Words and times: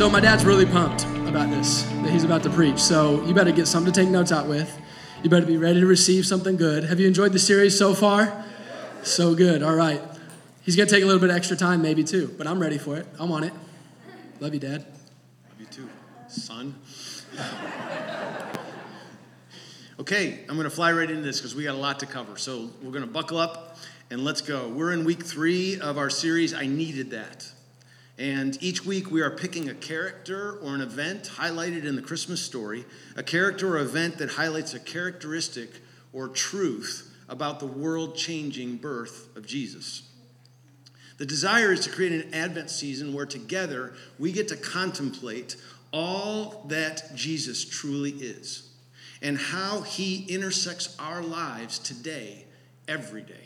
So 0.00 0.08
my 0.08 0.18
dad's 0.18 0.46
really 0.46 0.64
pumped 0.64 1.04
about 1.28 1.50
this 1.50 1.82
that 1.82 2.08
he's 2.08 2.24
about 2.24 2.42
to 2.44 2.48
preach. 2.48 2.78
So 2.78 3.22
you 3.26 3.34
better 3.34 3.52
get 3.52 3.68
something 3.68 3.92
to 3.92 4.00
take 4.00 4.08
notes 4.08 4.32
out 4.32 4.48
with. 4.48 4.80
You 5.22 5.28
better 5.28 5.44
be 5.44 5.58
ready 5.58 5.78
to 5.78 5.86
receive 5.86 6.24
something 6.24 6.56
good. 6.56 6.84
Have 6.84 6.98
you 7.00 7.06
enjoyed 7.06 7.34
the 7.34 7.38
series 7.38 7.78
so 7.78 7.92
far? 7.92 8.46
So 9.02 9.34
good. 9.34 9.62
All 9.62 9.74
right. 9.74 10.00
He's 10.62 10.74
going 10.74 10.88
to 10.88 10.94
take 10.94 11.04
a 11.04 11.06
little 11.06 11.20
bit 11.20 11.30
extra 11.30 11.54
time, 11.54 11.82
maybe 11.82 12.02
too, 12.02 12.34
but 12.38 12.46
I'm 12.46 12.58
ready 12.58 12.78
for 12.78 12.96
it. 12.96 13.06
I'm 13.18 13.30
on 13.30 13.44
it. 13.44 13.52
Love 14.40 14.54
you, 14.54 14.60
Dad. 14.60 14.86
Love 15.50 15.60
you 15.60 15.66
too, 15.66 15.90
son. 16.28 16.76
okay, 20.00 20.40
I'm 20.48 20.54
going 20.54 20.64
to 20.64 20.70
fly 20.70 20.92
right 20.92 21.10
into 21.10 21.20
this 21.20 21.40
because 21.40 21.54
we 21.54 21.64
got 21.64 21.74
a 21.74 21.78
lot 21.78 22.00
to 22.00 22.06
cover. 22.06 22.38
So 22.38 22.70
we're 22.82 22.92
going 22.92 23.04
to 23.04 23.10
buckle 23.10 23.36
up 23.36 23.76
and 24.10 24.24
let's 24.24 24.40
go. 24.40 24.66
We're 24.66 24.94
in 24.94 25.04
week 25.04 25.22
three 25.22 25.78
of 25.78 25.98
our 25.98 26.08
series, 26.08 26.54
I 26.54 26.66
Needed 26.66 27.10
That. 27.10 27.52
And 28.20 28.62
each 28.62 28.84
week 28.84 29.10
we 29.10 29.22
are 29.22 29.30
picking 29.30 29.70
a 29.70 29.74
character 29.74 30.58
or 30.58 30.74
an 30.74 30.82
event 30.82 31.24
highlighted 31.24 31.86
in 31.86 31.96
the 31.96 32.02
Christmas 32.02 32.42
story, 32.42 32.84
a 33.16 33.22
character 33.22 33.76
or 33.76 33.78
event 33.78 34.18
that 34.18 34.32
highlights 34.32 34.74
a 34.74 34.78
characteristic 34.78 35.70
or 36.12 36.28
truth 36.28 37.16
about 37.30 37.60
the 37.60 37.66
world 37.66 38.14
changing 38.14 38.76
birth 38.76 39.34
of 39.36 39.46
Jesus. 39.46 40.02
The 41.16 41.24
desire 41.24 41.72
is 41.72 41.80
to 41.80 41.90
create 41.90 42.12
an 42.12 42.34
Advent 42.34 42.68
season 42.68 43.14
where 43.14 43.24
together 43.24 43.94
we 44.18 44.32
get 44.32 44.48
to 44.48 44.56
contemplate 44.56 45.56
all 45.90 46.66
that 46.68 47.14
Jesus 47.14 47.64
truly 47.64 48.10
is 48.10 48.68
and 49.22 49.38
how 49.38 49.80
he 49.80 50.26
intersects 50.26 50.94
our 50.98 51.22
lives 51.22 51.78
today, 51.78 52.44
every 52.86 53.22
day. 53.22 53.39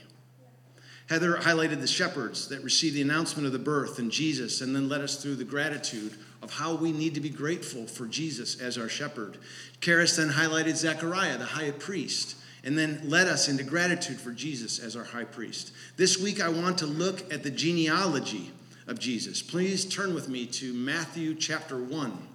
Heather 1.09 1.37
highlighted 1.37 1.81
the 1.81 1.87
shepherds 1.87 2.49
that 2.49 2.65
received 2.65 2.97
the 2.97 3.03
announcement 3.03 3.47
of 3.47 3.53
the 3.53 3.59
birth 3.59 3.99
and 3.99 4.11
Jesus 4.11 4.61
and 4.61 4.75
then 4.75 4.89
led 4.89 5.03
us 5.03 5.23
through 5.23 5.37
the 5.37 5.45
gratitude 5.45 6.17
of 6.43 6.53
how 6.53 6.75
we 6.75 6.93
need 6.93 7.15
to 7.15 7.21
be 7.21 7.29
grateful 7.29 7.87
for 7.87 8.07
Jesus 8.07 8.61
as 8.61 8.79
our 8.79 8.89
shepherd. 8.89 9.39
Karis 9.81 10.17
then 10.17 10.31
highlighted 10.31 10.77
Zechariah, 10.77 11.37
the 11.37 11.45
high 11.45 11.71
priest, 11.73 12.37
and 12.65 12.79
then 12.79 13.01
led 13.05 13.29
us 13.29 13.49
into 13.49 13.63
gratitude 13.65 14.19
for 14.19 14.33
Jesus 14.33 14.79
as 14.79 14.97
our 14.97 15.05
high 15.05 15.25
priest. 15.25 15.73
This 15.97 16.19
week, 16.19 16.41
I 16.41 16.49
want 16.49 16.79
to 16.79 16.87
look 16.87 17.33
at 17.33 17.43
the 17.43 17.51
genealogy 17.51 18.53
of 18.87 18.99
Jesus. 18.99 19.43
Please 19.43 19.85
turn 19.85 20.15
with 20.15 20.29
me 20.29 20.47
to 20.47 20.73
Matthew 20.73 21.35
chapter 21.35 21.77
1. 21.83 22.29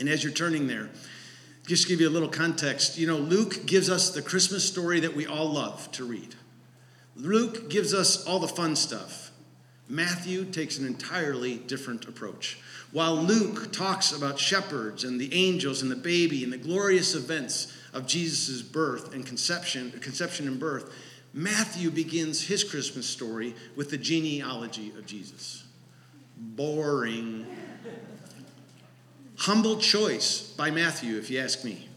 And 0.00 0.08
as 0.08 0.24
you're 0.24 0.32
turning 0.32 0.66
there, 0.66 0.90
just 1.66 1.84
to 1.84 1.88
give 1.88 2.00
you 2.00 2.08
a 2.08 2.10
little 2.10 2.28
context, 2.28 2.98
you 2.98 3.06
know, 3.06 3.16
Luke 3.16 3.64
gives 3.66 3.88
us 3.88 4.10
the 4.10 4.22
Christmas 4.22 4.64
story 4.64 5.00
that 5.00 5.14
we 5.14 5.26
all 5.26 5.50
love 5.52 5.90
to 5.92 6.04
read. 6.04 6.34
Luke 7.16 7.70
gives 7.70 7.94
us 7.94 8.26
all 8.26 8.38
the 8.38 8.48
fun 8.48 8.76
stuff. 8.76 9.30
Matthew 9.88 10.44
takes 10.44 10.78
an 10.78 10.86
entirely 10.86 11.56
different 11.56 12.06
approach. 12.08 12.58
While 12.92 13.16
Luke 13.16 13.72
talks 13.72 14.12
about 14.12 14.38
shepherds 14.38 15.04
and 15.04 15.20
the 15.20 15.32
angels 15.34 15.82
and 15.82 15.90
the 15.90 15.96
baby 15.96 16.42
and 16.42 16.52
the 16.52 16.58
glorious 16.58 17.14
events 17.14 17.72
of 17.92 18.06
Jesus' 18.06 18.62
birth 18.62 19.14
and 19.14 19.26
conception, 19.26 19.90
conception 20.00 20.48
and 20.48 20.58
birth, 20.58 20.92
Matthew 21.32 21.90
begins 21.90 22.46
his 22.46 22.64
Christmas 22.64 23.06
story 23.06 23.54
with 23.76 23.90
the 23.90 23.98
genealogy 23.98 24.92
of 24.96 25.06
Jesus. 25.06 25.64
Boring. 26.36 27.46
Humble 29.38 29.78
choice 29.78 30.40
by 30.56 30.70
Matthew, 30.70 31.18
if 31.18 31.30
you 31.30 31.40
ask 31.40 31.64
me. 31.64 31.88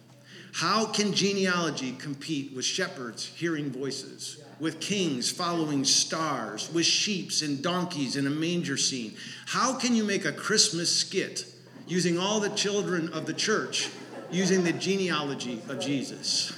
How 0.53 0.87
can 0.87 1.13
genealogy 1.13 1.91
compete 1.93 2.55
with 2.55 2.65
shepherds 2.65 3.25
hearing 3.25 3.69
voices? 3.69 4.41
With 4.59 4.79
kings 4.79 5.31
following 5.31 5.85
stars, 5.85 6.71
with 6.73 6.85
sheeps 6.85 7.41
and 7.41 7.61
donkeys 7.61 8.15
in 8.15 8.27
a 8.27 8.29
manger 8.29 8.77
scene. 8.77 9.13
How 9.45 9.73
can 9.77 9.95
you 9.95 10.03
make 10.03 10.25
a 10.25 10.31
Christmas 10.31 10.93
skit 10.93 11.45
using 11.87 12.17
all 12.17 12.39
the 12.39 12.49
children 12.49 13.09
of 13.13 13.25
the 13.25 13.33
church 13.33 13.89
using 14.31 14.63
the 14.63 14.73
genealogy 14.73 15.61
of 15.69 15.79
Jesus? 15.79 16.53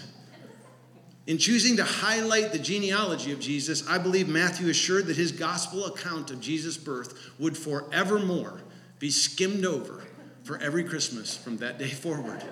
In 1.27 1.37
choosing 1.37 1.77
to 1.77 1.83
highlight 1.83 2.51
the 2.51 2.57
genealogy 2.57 3.31
of 3.31 3.39
Jesus, 3.39 3.87
I 3.87 3.99
believe 3.99 4.27
Matthew 4.27 4.69
assured 4.69 5.05
that 5.07 5.17
his 5.17 5.31
gospel 5.31 5.85
account 5.85 6.31
of 6.31 6.41
Jesus' 6.41 6.77
birth 6.77 7.31
would 7.37 7.55
forevermore 7.55 8.61
be 8.97 9.11
skimmed 9.11 9.65
over 9.65 10.03
for 10.43 10.57
every 10.57 10.83
Christmas 10.83 11.37
from 11.37 11.57
that 11.57 11.77
day 11.77 11.89
forward. 11.89 12.43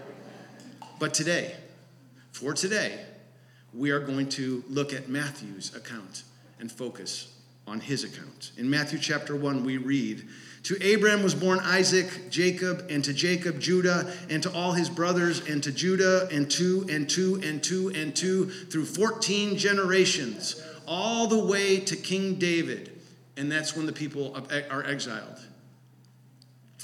But 0.99 1.15
today, 1.15 1.55
for 2.31 2.53
today, 2.53 3.03
we 3.73 3.91
are 3.91 3.99
going 3.99 4.29
to 4.29 4.63
look 4.69 4.93
at 4.93 5.09
Matthew's 5.09 5.75
account 5.75 6.23
and 6.59 6.71
focus 6.71 7.33
on 7.67 7.79
his 7.79 8.03
account. 8.03 8.51
In 8.57 8.69
Matthew 8.69 8.97
chapter 8.97 9.35
1, 9.35 9.63
we 9.63 9.77
read, 9.77 10.23
To 10.63 10.81
Abraham 10.81 11.21
was 11.21 11.35
born 11.35 11.59
Isaac, 11.59 12.29
Jacob, 12.29 12.87
and 12.89 13.03
to 13.03 13.13
Jacob, 13.13 13.59
Judah, 13.59 14.11
and 14.29 14.41
to 14.43 14.51
all 14.53 14.71
his 14.71 14.89
brothers, 14.89 15.45
and 15.47 15.61
to 15.63 15.71
Judah, 15.71 16.27
and 16.31 16.49
two, 16.49 16.87
and 16.89 17.09
two, 17.09 17.41
and 17.43 17.61
two, 17.61 17.89
and 17.89 18.15
two, 18.15 18.49
through 18.49 18.85
14 18.85 19.57
generations, 19.57 20.61
all 20.87 21.27
the 21.27 21.43
way 21.43 21.79
to 21.81 21.95
King 21.95 22.35
David. 22.35 22.93
And 23.35 23.51
that's 23.51 23.75
when 23.75 23.85
the 23.85 23.93
people 23.93 24.35
are 24.71 24.83
exiled. 24.85 25.39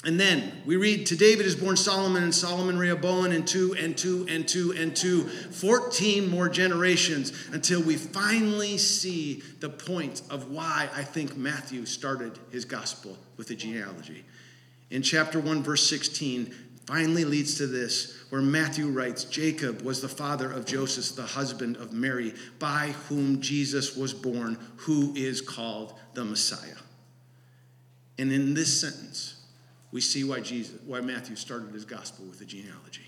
And 0.05 0.19
then 0.19 0.51
we 0.65 0.75
read, 0.75 1.05
To 1.07 1.15
David 1.15 1.45
is 1.45 1.55
born 1.55 1.77
Solomon, 1.77 2.23
and 2.23 2.35
Solomon 2.35 2.77
Rehoboam, 2.77 3.31
and 3.31 3.47
two, 3.47 3.73
and 3.79 3.97
two, 3.97 4.27
and 4.29 4.45
two, 4.45 4.73
and 4.77 4.93
two, 4.93 5.23
14 5.23 6.29
more 6.29 6.49
generations 6.49 7.31
until 7.53 7.81
we 7.81 7.95
finally 7.95 8.77
see 8.77 9.41
the 9.61 9.69
point 9.69 10.21
of 10.29 10.51
why 10.51 10.89
I 10.93 11.03
think 11.03 11.37
Matthew 11.37 11.85
started 11.85 12.37
his 12.51 12.65
gospel 12.65 13.17
with 13.37 13.47
the 13.47 13.55
genealogy. 13.55 14.25
In 14.89 15.01
chapter 15.01 15.39
1, 15.39 15.63
verse 15.63 15.87
16, 15.87 16.53
finally 16.85 17.23
leads 17.23 17.55
to 17.55 17.67
this, 17.67 18.25
where 18.29 18.41
Matthew 18.41 18.89
writes 18.89 19.23
Jacob 19.23 19.83
was 19.83 20.01
the 20.01 20.09
father 20.09 20.51
of 20.51 20.65
Joseph, 20.65 21.15
the 21.15 21.23
husband 21.23 21.77
of 21.77 21.93
Mary, 21.93 22.33
by 22.59 22.93
whom 23.07 23.39
Jesus 23.41 23.95
was 23.95 24.13
born, 24.13 24.57
who 24.75 25.13
is 25.15 25.39
called 25.39 25.93
the 26.13 26.25
Messiah. 26.25 26.75
And 28.17 28.33
in 28.33 28.53
this 28.53 28.81
sentence, 28.81 29.32
we 29.93 30.01
see 30.01 30.23
why 30.23 30.39
Jesus, 30.41 30.79
why 30.85 30.99
Matthew 30.99 31.35
started 31.35 31.71
his 31.71 31.85
gospel 31.85 32.25
with 32.25 32.41
a 32.41 32.45
genealogy. 32.45 33.03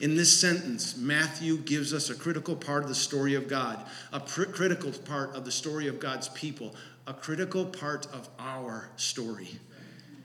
In 0.00 0.16
this 0.16 0.40
sentence, 0.40 0.96
Matthew 0.96 1.58
gives 1.58 1.92
us 1.92 2.08
a 2.08 2.14
critical 2.14 2.56
part 2.56 2.82
of 2.82 2.88
the 2.88 2.94
story 2.94 3.34
of 3.34 3.46
God, 3.46 3.84
a 4.12 4.18
pr- 4.18 4.44
critical 4.44 4.90
part 4.90 5.36
of 5.36 5.44
the 5.44 5.52
story 5.52 5.88
of 5.88 6.00
God's 6.00 6.30
people, 6.30 6.74
a 7.06 7.12
critical 7.12 7.66
part 7.66 8.06
of 8.14 8.28
our 8.38 8.88
story. 8.96 9.60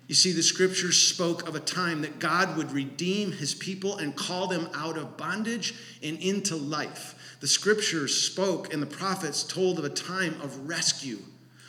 You 0.08 0.16
see, 0.16 0.32
the 0.32 0.42
scriptures 0.42 0.98
spoke 0.98 1.50
of 1.50 1.56
a 1.56 1.60
time 1.60 2.02
that 2.04 2.20
God 2.20 2.56
would 2.56 2.72
redeem 2.72 3.34
his 3.34 3.54
people 3.54 3.98
and 3.98 4.16
call 4.16 4.48
them 4.48 4.70
out 4.74 4.98
of 4.98 5.18
bondage 5.18 5.76
and 6.02 6.18
into 6.20 6.56
life. 6.56 7.38
The 7.42 7.48
scriptures 7.48 8.16
spoke 8.16 8.74
and 8.74 8.82
the 8.82 8.88
prophets 8.88 9.44
told 9.44 9.78
of 9.78 9.84
a 9.84 9.90
time 9.90 10.40
of 10.42 10.70
rescue, 10.70 11.20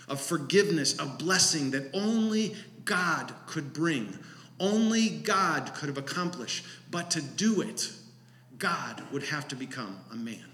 of 0.07 0.21
forgiveness, 0.21 0.97
of 0.99 1.19
blessing 1.19 1.73
that 1.73 1.91
only 1.93 2.55
God 2.89 3.33
could 3.47 3.73
bring, 3.73 4.19
only 4.59 5.11
God 5.11 5.73
could 5.75 5.89
have 5.89 5.99
accomplished. 5.99 6.65
But 6.91 7.13
to 7.13 7.23
do 7.23 7.61
it, 7.61 7.93
God 8.59 9.03
would 9.13 9.23
have 9.25 9.47
to 9.49 9.55
become 9.55 10.01
a 10.11 10.17
man. 10.17 10.45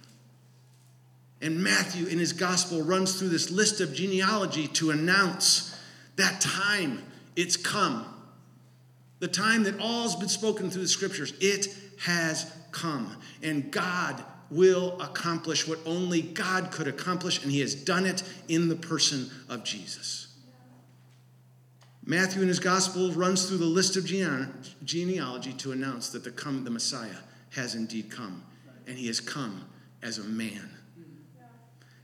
And 1.40 1.62
Matthew, 1.62 2.06
in 2.06 2.18
his 2.18 2.32
gospel, 2.32 2.82
runs 2.82 3.18
through 3.18 3.28
this 3.28 3.50
list 3.50 3.80
of 3.80 3.94
genealogy 3.94 4.66
to 4.68 4.90
announce 4.90 5.78
that 6.16 6.40
time, 6.40 7.02
it's 7.36 7.56
come. 7.56 8.06
The 9.20 9.28
time 9.28 9.62
that 9.64 9.78
all's 9.80 10.16
been 10.16 10.28
spoken 10.28 10.70
through 10.70 10.82
the 10.82 10.88
scriptures, 10.88 11.32
it 11.40 11.68
has 12.00 12.52
come. 12.72 13.16
And 13.42 13.70
God 13.70 14.22
will 14.50 15.00
accomplish 15.00 15.66
what 15.66 15.78
only 15.86 16.22
God 16.22 16.70
could 16.70 16.88
accomplish, 16.88 17.42
and 17.42 17.50
he 17.50 17.60
has 17.60 17.74
done 17.74 18.06
it 18.06 18.22
in 18.48 18.68
the 18.68 18.76
person 18.76 19.30
of 19.48 19.64
Jesus. 19.64 20.23
Matthew 22.06 22.42
in 22.42 22.48
his 22.48 22.60
gospel 22.60 23.12
runs 23.12 23.48
through 23.48 23.58
the 23.58 23.64
list 23.64 23.96
of 23.96 24.04
genealogy 24.04 25.52
to 25.54 25.72
announce 25.72 26.10
that 26.10 26.22
the, 26.22 26.30
come, 26.30 26.64
the 26.64 26.70
Messiah 26.70 27.16
has 27.50 27.74
indeed 27.74 28.10
come, 28.10 28.42
and 28.86 28.98
he 28.98 29.06
has 29.06 29.20
come 29.20 29.64
as 30.02 30.18
a 30.18 30.24
man. 30.24 30.70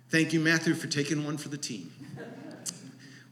Thank 0.09 0.33
you, 0.33 0.41
Matthew, 0.41 0.75
for 0.75 0.87
taking 0.87 1.25
one 1.25 1.37
for 1.37 1.51
the 1.51 1.59
team. 1.59 1.93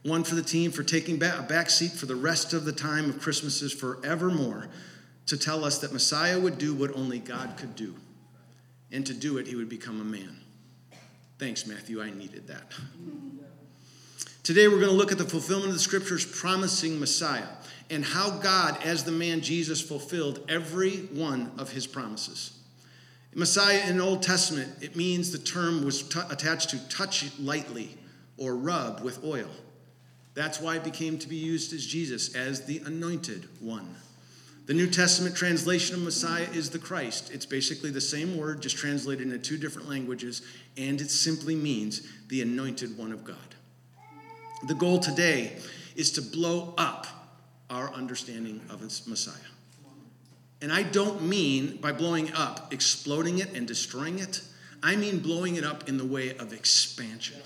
One 0.03 0.23
for 0.23 0.35
the 0.35 0.43
team 0.43 0.71
for 0.71 0.83
taking 0.83 1.15
a 1.15 1.41
back 1.41 1.69
seat 1.69 1.91
for 1.91 2.05
the 2.05 2.15
rest 2.15 2.53
of 2.53 2.65
the 2.65 2.71
time 2.71 3.09
of 3.09 3.19
Christmases 3.19 3.73
forevermore 3.73 4.69
to 5.25 5.37
tell 5.37 5.65
us 5.65 5.79
that 5.79 5.91
Messiah 5.91 6.39
would 6.39 6.57
do 6.57 6.73
what 6.73 6.95
only 6.95 7.19
God 7.19 7.57
could 7.57 7.75
do. 7.75 7.95
And 8.91 9.05
to 9.05 9.13
do 9.13 9.37
it, 9.37 9.47
he 9.47 9.55
would 9.55 9.69
become 9.69 9.99
a 9.99 10.05
man. 10.05 10.37
Thanks, 11.37 11.67
Matthew. 11.67 12.01
I 12.01 12.11
needed 12.11 12.47
that. 12.47 12.73
Today, 14.49 14.67
we're 14.67 14.79
going 14.79 14.89
to 14.89 14.95
look 14.97 15.11
at 15.11 15.19
the 15.19 15.25
fulfillment 15.25 15.67
of 15.67 15.75
the 15.75 15.79
scriptures 15.79 16.25
promising 16.25 16.99
Messiah 16.99 17.49
and 17.91 18.03
how 18.03 18.31
God, 18.31 18.83
as 18.83 19.03
the 19.03 19.11
man 19.11 19.41
Jesus, 19.41 19.79
fulfilled 19.79 20.43
every 20.49 21.01
one 21.13 21.51
of 21.59 21.71
his 21.71 21.85
promises. 21.85 22.57
Messiah 23.35 23.87
in 23.87 23.99
the 23.99 24.03
Old 24.03 24.23
Testament, 24.23 24.73
it 24.81 24.95
means 24.95 25.31
the 25.31 25.37
term 25.37 25.85
was 25.85 26.01
t- 26.01 26.19
attached 26.31 26.71
to 26.71 26.89
touch 26.89 27.29
lightly 27.37 27.95
or 28.37 28.55
rub 28.55 29.01
with 29.01 29.23
oil. 29.23 29.51
That's 30.33 30.59
why 30.59 30.77
it 30.77 30.83
became 30.83 31.19
to 31.19 31.29
be 31.29 31.35
used 31.35 31.71
as 31.71 31.85
Jesus, 31.85 32.33
as 32.33 32.65
the 32.65 32.79
anointed 32.87 33.47
one. 33.59 33.97
The 34.65 34.73
New 34.73 34.89
Testament 34.89 35.35
translation 35.35 35.93
of 35.93 36.01
Messiah 36.01 36.47
is 36.53 36.71
the 36.71 36.79
Christ. 36.79 37.29
It's 37.31 37.45
basically 37.45 37.91
the 37.91 38.01
same 38.01 38.35
word, 38.35 38.63
just 38.63 38.77
translated 38.77 39.27
into 39.27 39.37
two 39.37 39.59
different 39.59 39.87
languages, 39.87 40.41
and 40.75 40.99
it 40.99 41.11
simply 41.11 41.53
means 41.53 42.01
the 42.29 42.41
anointed 42.41 42.97
one 42.97 43.11
of 43.11 43.23
God. 43.23 43.37
The 44.67 44.75
goal 44.75 44.99
today 44.99 45.57
is 45.95 46.11
to 46.13 46.21
blow 46.21 46.73
up 46.77 47.07
our 47.69 47.93
understanding 47.93 48.61
of 48.69 48.81
Messiah. 49.07 49.35
And 50.61 50.73
I 50.73 50.83
don't 50.83 51.23
mean 51.23 51.77
by 51.77 51.93
blowing 51.93 52.33
up, 52.33 52.73
exploding 52.73 53.39
it 53.39 53.53
and 53.53 53.67
destroying 53.67 54.19
it. 54.19 54.41
I 54.83 54.95
mean 54.95 55.19
blowing 55.19 55.55
it 55.55 55.63
up 55.63 55.87
in 55.87 55.97
the 55.97 56.05
way 56.05 56.35
of 56.37 56.51
expansion. 56.51 57.37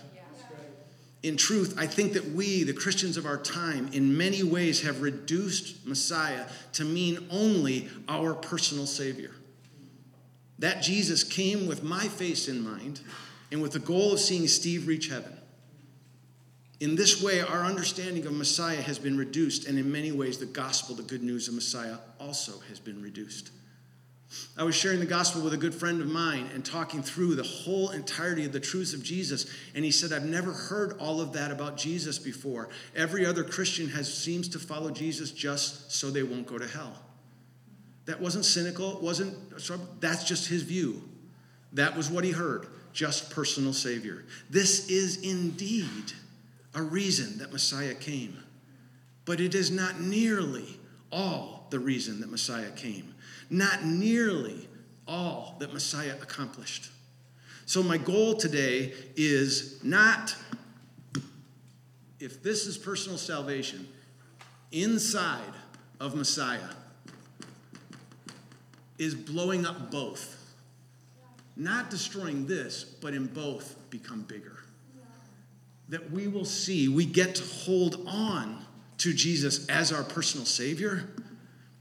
In 1.21 1.38
truth, 1.38 1.75
I 1.77 1.88
think 1.88 2.13
that 2.13 2.31
we, 2.31 2.63
the 2.63 2.74
Christians 2.74 3.15
of 3.15 3.25
our 3.25 3.38
time, 3.38 3.89
in 3.94 4.18
many 4.18 4.44
ways 4.44 4.81
have 4.81 5.01
reduced 5.01 5.86
Messiah 5.86 6.45
to 6.74 6.83
mean 6.83 7.27
only 7.30 7.88
our 8.10 8.33
personal 8.33 8.86
Savior. 8.86 9.31
That 10.60 10.81
Jesus 10.81 11.24
came 11.24 11.65
with 11.65 11.81
my 11.83 12.07
face 12.07 12.48
in 12.48 12.62
mind 12.62 13.01
and 13.51 13.62
with 13.62 13.71
the 13.71 13.80
goal 13.80 14.13
of 14.13 14.19
seeing 14.19 14.48
Steve 14.48 14.88
reach 14.88 15.10
heaven. 15.10 15.38
In 16.83 16.97
this 16.97 17.24
way, 17.24 17.39
our 17.39 17.63
understanding 17.63 18.25
of 18.25 18.33
Messiah 18.33 18.81
has 18.81 19.00
been 19.00 19.18
reduced, 19.18 19.68
and 19.68 19.80
in 19.80 19.89
many 19.89 20.12
ways, 20.12 20.38
the 20.38 20.45
gospel, 20.45 20.94
the 20.94 21.01
good 21.01 21.24
news 21.24 21.47
of 21.47 21.53
Messiah, 21.53 21.95
also 22.19 22.59
has 22.68 22.77
been 22.77 23.01
reduced. 23.01 23.51
I 24.57 24.63
was 24.63 24.75
sharing 24.75 25.00
the 25.00 25.06
gospel 25.06 25.41
with 25.41 25.53
a 25.53 25.57
good 25.57 25.74
friend 25.74 26.01
of 26.01 26.09
mine 26.09 26.50
and 26.53 26.65
talking 26.65 27.01
through 27.01 27.35
the 27.35 27.44
whole 27.44 27.91
entirety 27.91 28.44
of 28.44 28.51
the 28.51 28.59
truths 28.59 28.94
of 28.94 29.01
Jesus. 29.01 29.45
And 29.74 29.85
he 29.85 29.91
said, 29.91 30.12
I've 30.12 30.25
never 30.25 30.51
heard 30.51 30.97
all 31.00 31.21
of 31.21 31.31
that 31.31 31.51
about 31.51 31.77
Jesus 31.77 32.19
before. 32.19 32.68
Every 32.97 33.25
other 33.25 33.45
Christian 33.45 33.88
has 33.88 34.13
seems 34.13 34.50
to 34.50 34.59
follow 34.59 34.91
Jesus 34.91 35.31
just 35.31 35.89
so 35.89 36.12
they 36.12 36.24
won't 36.24 36.47
go 36.47 36.57
to 36.57 36.68
hell. 36.68 36.97
That 38.07 38.19
wasn't 38.19 38.44
cynical, 38.44 39.00
wasn't 39.00 39.38
that's 40.01 40.25
just 40.25 40.50
his 40.50 40.63
view. 40.63 41.01
That 41.71 41.95
was 41.95 42.09
what 42.09 42.25
he 42.25 42.31
heard, 42.31 42.68
just 42.91 43.29
personal 43.29 43.71
savior. 43.71 44.25
This 44.50 44.89
is 44.89 45.24
indeed 45.24 46.12
a 46.73 46.81
reason 46.81 47.37
that 47.39 47.51
Messiah 47.51 47.93
came. 47.93 48.37
But 49.25 49.39
it 49.39 49.55
is 49.55 49.71
not 49.71 49.99
nearly 50.01 50.79
all 51.11 51.67
the 51.69 51.79
reason 51.79 52.19
that 52.21 52.29
Messiah 52.29 52.71
came. 52.71 53.13
Not 53.49 53.85
nearly 53.85 54.67
all 55.07 55.55
that 55.59 55.73
Messiah 55.73 56.15
accomplished. 56.21 56.89
So, 57.65 57.81
my 57.81 57.97
goal 57.97 58.35
today 58.35 58.93
is 59.15 59.81
not 59.83 60.35
if 62.23 62.41
this 62.41 62.67
is 62.67 62.77
personal 62.77 63.17
salvation, 63.17 63.85
inside 64.71 65.53
of 65.99 66.15
Messiah 66.15 66.69
is 68.97 69.13
blowing 69.13 69.65
up 69.65 69.91
both. 69.91 70.39
Not 71.57 71.89
destroying 71.89 72.47
this, 72.47 72.85
but 72.85 73.13
in 73.13 73.25
both 73.27 73.75
become 73.89 74.21
bigger 74.21 74.62
that 75.93 76.09
we 76.09 76.27
will 76.27 76.43
see 76.43 76.87
we 76.87 77.05
get 77.05 77.35
to 77.35 77.43
hold 77.43 78.03
on 78.07 78.65
to 78.97 79.13
Jesus 79.13 79.67
as 79.69 79.91
our 79.91 80.03
personal 80.03 80.43
Savior, 80.43 81.07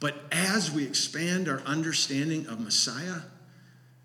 but 0.00 0.14
as 0.30 0.70
we 0.70 0.84
expand 0.84 1.48
our 1.48 1.60
understanding 1.60 2.46
of 2.46 2.60
Messiah, 2.60 3.22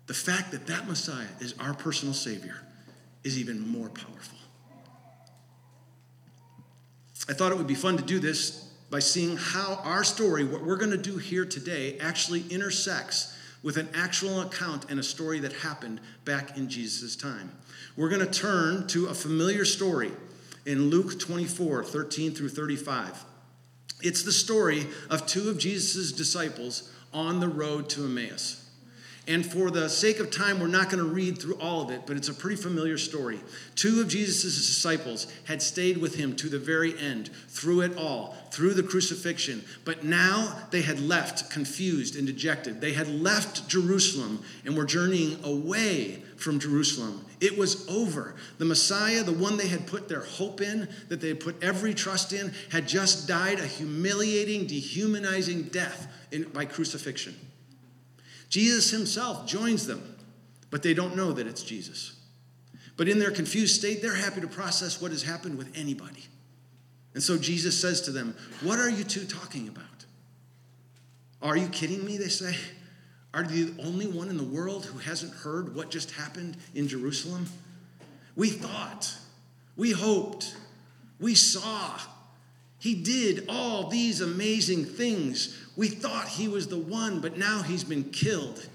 the 0.06 0.14
fact 0.14 0.50
that 0.52 0.66
that 0.66 0.88
Messiah 0.88 1.26
is 1.40 1.54
our 1.60 1.74
personal 1.74 2.14
Savior 2.14 2.56
is 3.22 3.38
even 3.38 3.60
more 3.60 3.90
powerful. 3.90 4.38
I 7.28 7.34
thought 7.34 7.52
it 7.52 7.58
would 7.58 7.66
be 7.66 7.74
fun 7.74 7.98
to 7.98 8.02
do 8.02 8.18
this 8.18 8.66
by 8.88 9.00
seeing 9.00 9.36
how 9.36 9.74
our 9.84 10.04
story, 10.04 10.42
what 10.42 10.64
we're 10.64 10.78
going 10.78 10.90
to 10.90 10.96
do 10.96 11.18
here 11.18 11.44
today, 11.44 11.98
actually 11.98 12.44
intersects 12.48 13.36
with 13.62 13.76
an 13.76 13.90
actual 13.94 14.40
account 14.40 14.90
and 14.90 14.98
a 14.98 15.02
story 15.02 15.40
that 15.40 15.52
happened 15.52 16.00
back 16.24 16.56
in 16.56 16.70
Jesus' 16.70 17.14
time. 17.14 17.52
We're 17.98 18.08
going 18.08 18.24
to 18.24 18.30
turn 18.30 18.86
to 18.88 19.08
a 19.08 19.14
familiar 19.14 19.64
story 19.64 20.12
in 20.64 20.88
Luke 20.88 21.18
24 21.18 21.82
13 21.82 22.32
through 22.32 22.50
35. 22.50 23.24
It's 24.02 24.22
the 24.22 24.30
story 24.30 24.86
of 25.10 25.26
two 25.26 25.50
of 25.50 25.58
Jesus' 25.58 26.12
disciples 26.12 26.92
on 27.12 27.40
the 27.40 27.48
road 27.48 27.90
to 27.90 28.04
Emmaus. 28.04 28.70
And 29.26 29.44
for 29.44 29.72
the 29.72 29.88
sake 29.88 30.20
of 30.20 30.30
time, 30.30 30.60
we're 30.60 30.68
not 30.68 30.90
going 30.90 31.04
to 31.04 31.10
read 31.10 31.38
through 31.38 31.56
all 31.56 31.82
of 31.82 31.90
it, 31.90 32.02
but 32.06 32.16
it's 32.16 32.28
a 32.28 32.34
pretty 32.34 32.54
familiar 32.54 32.98
story. 32.98 33.40
Two 33.74 34.00
of 34.00 34.06
Jesus' 34.06 34.54
disciples 34.54 35.26
had 35.46 35.60
stayed 35.60 35.98
with 35.98 36.14
him 36.14 36.36
to 36.36 36.48
the 36.48 36.58
very 36.58 36.96
end, 37.00 37.30
through 37.48 37.80
it 37.80 37.98
all, 37.98 38.36
through 38.52 38.74
the 38.74 38.82
crucifixion. 38.84 39.64
But 39.84 40.04
now 40.04 40.56
they 40.70 40.82
had 40.82 41.00
left 41.00 41.50
confused 41.50 42.14
and 42.14 42.28
dejected. 42.28 42.80
They 42.80 42.92
had 42.92 43.08
left 43.08 43.68
Jerusalem 43.68 44.44
and 44.64 44.76
were 44.76 44.86
journeying 44.86 45.44
away 45.44 46.22
from 46.36 46.60
Jerusalem. 46.60 47.24
It 47.40 47.56
was 47.56 47.88
over. 47.88 48.34
The 48.58 48.64
Messiah, 48.64 49.22
the 49.22 49.32
one 49.32 49.56
they 49.56 49.68
had 49.68 49.86
put 49.86 50.08
their 50.08 50.22
hope 50.22 50.60
in, 50.60 50.88
that 51.08 51.20
they 51.20 51.28
had 51.28 51.40
put 51.40 51.62
every 51.62 51.94
trust 51.94 52.32
in, 52.32 52.52
had 52.70 52.88
just 52.88 53.28
died 53.28 53.60
a 53.60 53.66
humiliating, 53.66 54.66
dehumanizing 54.66 55.64
death 55.64 56.08
in, 56.32 56.44
by 56.44 56.64
crucifixion. 56.64 57.36
Jesus 58.48 58.90
himself 58.90 59.46
joins 59.46 59.86
them, 59.86 60.16
but 60.70 60.82
they 60.82 60.94
don't 60.94 61.16
know 61.16 61.32
that 61.32 61.46
it's 61.46 61.62
Jesus. 61.62 62.16
But 62.96 63.08
in 63.08 63.20
their 63.20 63.30
confused 63.30 63.76
state, 63.76 64.02
they're 64.02 64.14
happy 64.14 64.40
to 64.40 64.48
process 64.48 65.00
what 65.00 65.12
has 65.12 65.22
happened 65.22 65.56
with 65.56 65.70
anybody. 65.76 66.24
And 67.14 67.22
so 67.22 67.38
Jesus 67.38 67.80
says 67.80 68.00
to 68.02 68.10
them, 68.10 68.36
What 68.62 68.80
are 68.80 68.90
you 68.90 69.04
two 69.04 69.24
talking 69.24 69.68
about? 69.68 69.84
Are 71.40 71.56
you 71.56 71.68
kidding 71.68 72.04
me? 72.04 72.16
They 72.16 72.28
say. 72.28 72.56
Are 73.34 73.44
you 73.44 73.70
the 73.70 73.82
only 73.82 74.06
one 74.06 74.30
in 74.30 74.36
the 74.36 74.44
world 74.44 74.86
who 74.86 74.98
hasn't 74.98 75.34
heard 75.34 75.74
what 75.74 75.90
just 75.90 76.12
happened 76.12 76.56
in 76.74 76.88
Jerusalem? 76.88 77.46
We 78.36 78.50
thought, 78.50 79.14
we 79.76 79.92
hoped, 79.92 80.56
we 81.20 81.34
saw. 81.34 81.98
He 82.78 82.94
did 82.94 83.46
all 83.48 83.88
these 83.88 84.20
amazing 84.20 84.84
things. 84.84 85.56
We 85.76 85.88
thought 85.88 86.28
he 86.28 86.48
was 86.48 86.68
the 86.68 86.78
one, 86.78 87.20
but 87.20 87.36
now 87.36 87.62
he's 87.62 87.84
been 87.84 88.04
killed. 88.04 88.66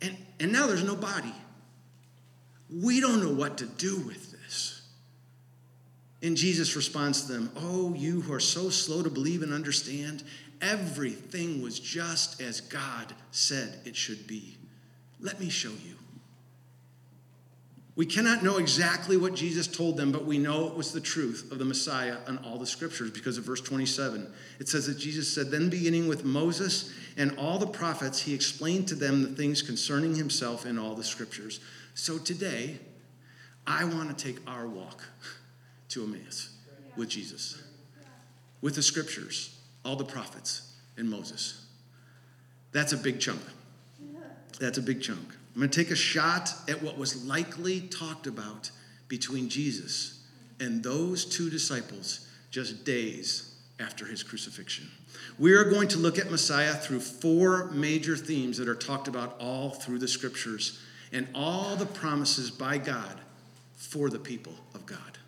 And, 0.00 0.16
and 0.40 0.52
now 0.52 0.66
there's 0.66 0.84
no 0.84 0.96
body. 0.96 1.34
We 2.70 3.00
don't 3.00 3.22
know 3.22 3.32
what 3.32 3.58
to 3.58 3.66
do 3.66 3.98
with 3.98 4.32
this. 4.32 4.82
And 6.22 6.36
Jesus 6.36 6.76
responds 6.76 7.22
to 7.26 7.32
them, 7.32 7.52
Oh, 7.56 7.94
you 7.94 8.20
who 8.20 8.32
are 8.32 8.40
so 8.40 8.70
slow 8.70 9.02
to 9.02 9.10
believe 9.10 9.42
and 9.42 9.52
understand, 9.52 10.22
everything 10.62 11.60
was 11.60 11.78
just 11.78 12.40
as 12.40 12.60
God 12.60 13.12
said 13.32 13.80
it 13.84 13.96
should 13.96 14.26
be. 14.26 14.56
Let 15.20 15.38
me 15.38 15.50
show 15.50 15.70
you. 15.70 15.96
We 17.94 18.06
cannot 18.06 18.42
know 18.42 18.56
exactly 18.56 19.18
what 19.18 19.34
Jesus 19.34 19.66
told 19.66 19.98
them, 19.98 20.12
but 20.12 20.24
we 20.24 20.38
know 20.38 20.66
it 20.66 20.74
was 20.74 20.92
the 20.92 21.00
truth 21.00 21.52
of 21.52 21.58
the 21.58 21.64
Messiah 21.66 22.16
and 22.26 22.38
all 22.38 22.56
the 22.56 22.66
scriptures 22.66 23.10
because 23.10 23.36
of 23.36 23.44
verse 23.44 23.60
27. 23.60 24.32
It 24.58 24.68
says 24.68 24.86
that 24.86 24.98
Jesus 24.98 25.32
said, 25.32 25.50
Then 25.50 25.68
beginning 25.68 26.08
with 26.08 26.24
Moses 26.24 26.90
and 27.18 27.36
all 27.36 27.58
the 27.58 27.66
prophets, 27.66 28.22
he 28.22 28.34
explained 28.34 28.88
to 28.88 28.94
them 28.94 29.22
the 29.22 29.28
things 29.28 29.60
concerning 29.60 30.14
himself 30.14 30.64
in 30.64 30.78
all 30.78 30.94
the 30.94 31.04
scriptures. 31.04 31.60
So 31.94 32.16
today, 32.16 32.78
I 33.66 33.84
want 33.84 34.16
to 34.16 34.24
take 34.24 34.38
our 34.48 34.66
walk 34.66 35.02
to 35.90 36.04
Emmaus 36.04 36.48
with 36.96 37.10
Jesus, 37.10 37.62
with 38.62 38.74
the 38.74 38.82
scriptures, 38.82 39.58
all 39.84 39.96
the 39.96 40.04
prophets, 40.04 40.72
and 40.96 41.08
Moses. 41.08 41.66
That's 42.72 42.92
a 42.92 42.96
big 42.96 43.20
chunk. 43.20 43.40
That's 44.60 44.78
a 44.78 44.82
big 44.82 45.02
chunk. 45.02 45.36
I'm 45.54 45.60
going 45.60 45.70
to 45.70 45.82
take 45.82 45.90
a 45.90 45.96
shot 45.96 46.54
at 46.68 46.82
what 46.82 46.96
was 46.96 47.26
likely 47.26 47.80
talked 47.80 48.26
about 48.26 48.70
between 49.08 49.48
Jesus 49.48 50.24
and 50.60 50.82
those 50.82 51.24
two 51.24 51.50
disciples 51.50 52.28
just 52.50 52.84
days 52.84 53.54
after 53.80 54.06
his 54.06 54.22
crucifixion. 54.22 54.88
We 55.38 55.52
are 55.54 55.64
going 55.64 55.88
to 55.88 55.98
look 55.98 56.18
at 56.18 56.30
Messiah 56.30 56.74
through 56.74 57.00
four 57.00 57.70
major 57.72 58.16
themes 58.16 58.58
that 58.58 58.68
are 58.68 58.74
talked 58.74 59.08
about 59.08 59.36
all 59.40 59.70
through 59.70 59.98
the 59.98 60.08
scriptures 60.08 60.80
and 61.12 61.26
all 61.34 61.76
the 61.76 61.86
promises 61.86 62.50
by 62.50 62.78
God 62.78 63.20
for 63.74 64.08
the 64.08 64.18
people 64.18 64.54
of 64.74 64.86
God. 64.86 65.18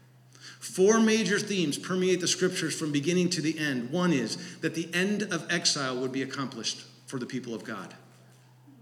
Four 0.65 0.99
major 0.99 1.39
themes 1.39 1.77
permeate 1.77 2.23
the 2.23 2.27
scriptures 2.27 2.75
from 2.75 2.91
beginning 2.91 3.29
to 3.31 3.43
the 3.43 3.59
end. 3.59 3.91
One 3.91 4.15
is 4.15 4.59
that 4.61 4.75
the 4.75 4.89
end 4.95 5.23
of 5.25 5.47
exile 5.53 5.95
would 5.99 6.11
be 6.11 6.23
accomplished 6.23 6.87
for 7.07 7.19
the 7.19 7.27
people 7.27 7.55
of 7.55 7.65
God. 7.65 7.95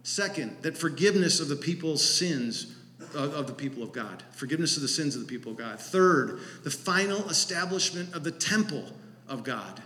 Second, 0.04 0.58
that 0.62 0.78
forgiveness 0.78 1.40
of 1.40 1.48
the 1.48 1.56
people's 1.56 2.02
sins 2.08 2.76
of 3.16 3.48
the 3.48 3.52
people 3.52 3.82
of 3.82 3.92
God, 3.92 4.22
forgiveness 4.30 4.76
of 4.76 4.82
the 4.82 4.88
sins 4.88 5.16
of 5.16 5.22
the 5.22 5.26
people 5.26 5.50
of 5.50 5.58
God. 5.58 5.80
Third, 5.80 6.38
the 6.62 6.70
final 6.70 7.28
establishment 7.28 8.14
of 8.14 8.22
the 8.22 8.30
temple 8.30 8.84
of 9.26 9.42
God. 9.42 9.82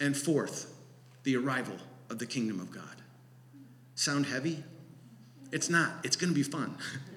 And 0.00 0.16
fourth, 0.16 0.74
the 1.22 1.36
arrival 1.36 1.76
of 2.10 2.18
the 2.18 2.26
kingdom 2.26 2.58
of 2.58 2.72
God. 2.72 2.82
Sound 3.94 4.26
heavy? 4.26 4.64
It's 5.52 5.70
not. 5.70 5.92
It's 6.02 6.16
going 6.16 6.30
to 6.30 6.34
be 6.34 6.42
fun. 6.42 6.76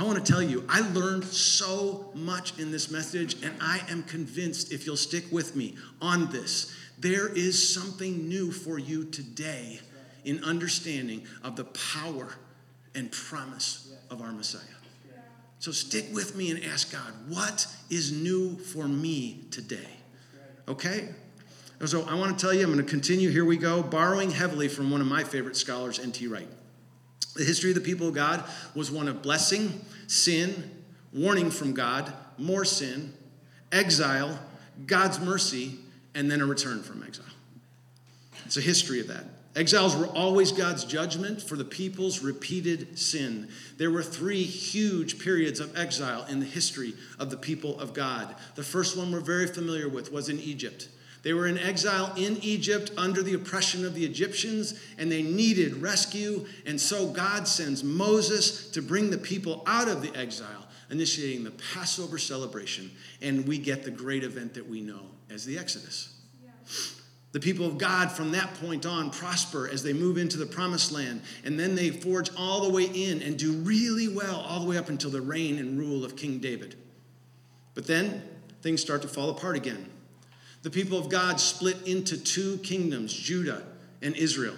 I 0.00 0.02
want 0.02 0.24
to 0.24 0.32
tell 0.32 0.42
you, 0.42 0.64
I 0.66 0.80
learned 0.92 1.24
so 1.24 2.10
much 2.14 2.58
in 2.58 2.72
this 2.72 2.90
message, 2.90 3.36
and 3.44 3.52
I 3.60 3.82
am 3.90 4.02
convinced 4.04 4.72
if 4.72 4.86
you'll 4.86 4.96
stick 4.96 5.24
with 5.30 5.54
me 5.54 5.76
on 6.00 6.30
this, 6.30 6.74
there 6.98 7.28
is 7.28 7.74
something 7.74 8.26
new 8.26 8.50
for 8.50 8.78
you 8.78 9.04
today 9.04 9.78
in 10.24 10.42
understanding 10.42 11.26
of 11.44 11.54
the 11.54 11.64
power 11.64 12.32
and 12.94 13.12
promise 13.12 13.92
of 14.10 14.22
our 14.22 14.32
Messiah. 14.32 14.62
So 15.58 15.70
stick 15.70 16.06
with 16.14 16.34
me 16.34 16.50
and 16.50 16.64
ask 16.64 16.90
God, 16.90 17.12
what 17.28 17.66
is 17.90 18.10
new 18.10 18.56
for 18.56 18.88
me 18.88 19.44
today? 19.50 19.98
Okay? 20.66 21.10
So 21.84 22.04
I 22.04 22.14
want 22.14 22.38
to 22.38 22.42
tell 22.42 22.54
you, 22.54 22.62
I'm 22.62 22.72
going 22.72 22.82
to 22.82 22.90
continue. 22.90 23.28
Here 23.28 23.44
we 23.44 23.58
go, 23.58 23.82
borrowing 23.82 24.30
heavily 24.30 24.68
from 24.68 24.90
one 24.90 25.02
of 25.02 25.06
my 25.06 25.24
favorite 25.24 25.58
scholars, 25.58 25.98
N.T. 25.98 26.26
Wright. 26.26 26.48
The 27.34 27.44
history 27.44 27.70
of 27.70 27.76
the 27.76 27.80
people 27.80 28.08
of 28.08 28.14
God 28.14 28.44
was 28.74 28.90
one 28.90 29.08
of 29.08 29.22
blessing, 29.22 29.84
sin, 30.06 30.70
warning 31.12 31.50
from 31.50 31.74
God, 31.74 32.12
more 32.38 32.64
sin, 32.64 33.12
exile, 33.72 34.38
God's 34.86 35.20
mercy, 35.20 35.76
and 36.14 36.30
then 36.30 36.40
a 36.40 36.46
return 36.46 36.82
from 36.82 37.02
exile. 37.02 37.24
It's 38.44 38.56
a 38.56 38.60
history 38.60 39.00
of 39.00 39.08
that. 39.08 39.24
Exiles 39.56 39.96
were 39.96 40.06
always 40.06 40.52
God's 40.52 40.84
judgment 40.84 41.42
for 41.42 41.56
the 41.56 41.64
people's 41.64 42.22
repeated 42.22 42.98
sin. 42.98 43.48
There 43.78 43.90
were 43.90 44.02
three 44.02 44.44
huge 44.44 45.18
periods 45.18 45.58
of 45.58 45.76
exile 45.76 46.24
in 46.28 46.38
the 46.38 46.46
history 46.46 46.94
of 47.18 47.30
the 47.30 47.36
people 47.36 47.78
of 47.80 47.92
God. 47.92 48.34
The 48.54 48.62
first 48.62 48.96
one 48.96 49.10
we're 49.10 49.20
very 49.20 49.48
familiar 49.48 49.88
with 49.88 50.12
was 50.12 50.28
in 50.28 50.38
Egypt. 50.38 50.88
They 51.22 51.34
were 51.34 51.46
in 51.46 51.58
exile 51.58 52.12
in 52.16 52.38
Egypt 52.38 52.92
under 52.96 53.22
the 53.22 53.34
oppression 53.34 53.84
of 53.84 53.94
the 53.94 54.04
Egyptians, 54.04 54.80
and 54.96 55.12
they 55.12 55.22
needed 55.22 55.76
rescue. 55.76 56.46
And 56.64 56.80
so 56.80 57.08
God 57.08 57.46
sends 57.46 57.84
Moses 57.84 58.70
to 58.70 58.80
bring 58.80 59.10
the 59.10 59.18
people 59.18 59.62
out 59.66 59.88
of 59.88 60.00
the 60.00 60.14
exile, 60.16 60.66
initiating 60.90 61.44
the 61.44 61.50
Passover 61.74 62.16
celebration. 62.16 62.90
And 63.20 63.46
we 63.46 63.58
get 63.58 63.84
the 63.84 63.90
great 63.90 64.24
event 64.24 64.54
that 64.54 64.66
we 64.66 64.80
know 64.80 65.02
as 65.28 65.44
the 65.44 65.58
Exodus. 65.58 66.14
Yeah. 66.42 66.50
The 67.32 67.40
people 67.40 67.66
of 67.66 67.76
God 67.76 68.10
from 68.10 68.32
that 68.32 68.54
point 68.54 68.86
on 68.86 69.10
prosper 69.10 69.68
as 69.68 69.82
they 69.82 69.92
move 69.92 70.16
into 70.16 70.38
the 70.38 70.46
promised 70.46 70.90
land, 70.90 71.20
and 71.44 71.60
then 71.60 71.74
they 71.74 71.90
forge 71.90 72.30
all 72.34 72.62
the 72.62 72.70
way 72.70 72.84
in 72.84 73.20
and 73.20 73.38
do 73.38 73.52
really 73.52 74.08
well 74.08 74.40
all 74.40 74.60
the 74.60 74.66
way 74.66 74.78
up 74.78 74.88
until 74.88 75.10
the 75.10 75.20
reign 75.20 75.58
and 75.58 75.78
rule 75.78 76.02
of 76.02 76.16
King 76.16 76.38
David. 76.38 76.76
But 77.74 77.86
then 77.86 78.22
things 78.62 78.80
start 78.80 79.02
to 79.02 79.08
fall 79.08 79.30
apart 79.30 79.54
again. 79.54 79.90
The 80.62 80.70
people 80.70 80.98
of 80.98 81.08
God 81.08 81.40
split 81.40 81.86
into 81.86 82.18
two 82.18 82.58
kingdoms, 82.58 83.12
Judah 83.12 83.62
and 84.02 84.14
Israel. 84.14 84.56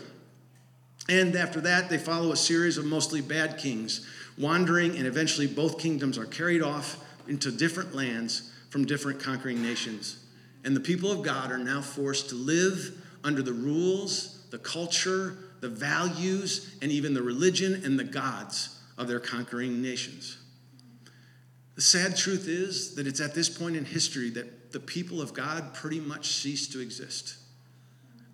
And 1.08 1.36
after 1.36 1.60
that, 1.62 1.88
they 1.88 1.98
follow 1.98 2.32
a 2.32 2.36
series 2.36 2.78
of 2.78 2.84
mostly 2.84 3.20
bad 3.20 3.58
kings, 3.58 4.06
wandering, 4.38 4.96
and 4.96 5.06
eventually 5.06 5.46
both 5.46 5.78
kingdoms 5.78 6.18
are 6.18 6.26
carried 6.26 6.62
off 6.62 7.04
into 7.28 7.50
different 7.50 7.94
lands 7.94 8.52
from 8.70 8.84
different 8.84 9.20
conquering 9.20 9.62
nations. 9.62 10.24
And 10.64 10.76
the 10.76 10.80
people 10.80 11.10
of 11.10 11.22
God 11.22 11.50
are 11.50 11.58
now 11.58 11.80
forced 11.80 12.28
to 12.30 12.34
live 12.34 13.02
under 13.24 13.42
the 13.42 13.52
rules, 13.52 14.46
the 14.50 14.58
culture, 14.58 15.36
the 15.60 15.68
values, 15.68 16.76
and 16.82 16.90
even 16.90 17.14
the 17.14 17.22
religion 17.22 17.82
and 17.84 17.98
the 17.98 18.04
gods 18.04 18.80
of 18.98 19.08
their 19.08 19.20
conquering 19.20 19.82
nations. 19.82 20.38
The 21.74 21.82
sad 21.82 22.16
truth 22.16 22.48
is 22.48 22.94
that 22.96 23.06
it's 23.06 23.20
at 23.20 23.34
this 23.34 23.48
point 23.48 23.76
in 23.76 23.84
history 23.84 24.30
that 24.30 24.61
the 24.72 24.80
people 24.80 25.20
of 25.20 25.34
God 25.34 25.74
pretty 25.74 26.00
much 26.00 26.28
cease 26.28 26.66
to 26.68 26.80
exist. 26.80 27.36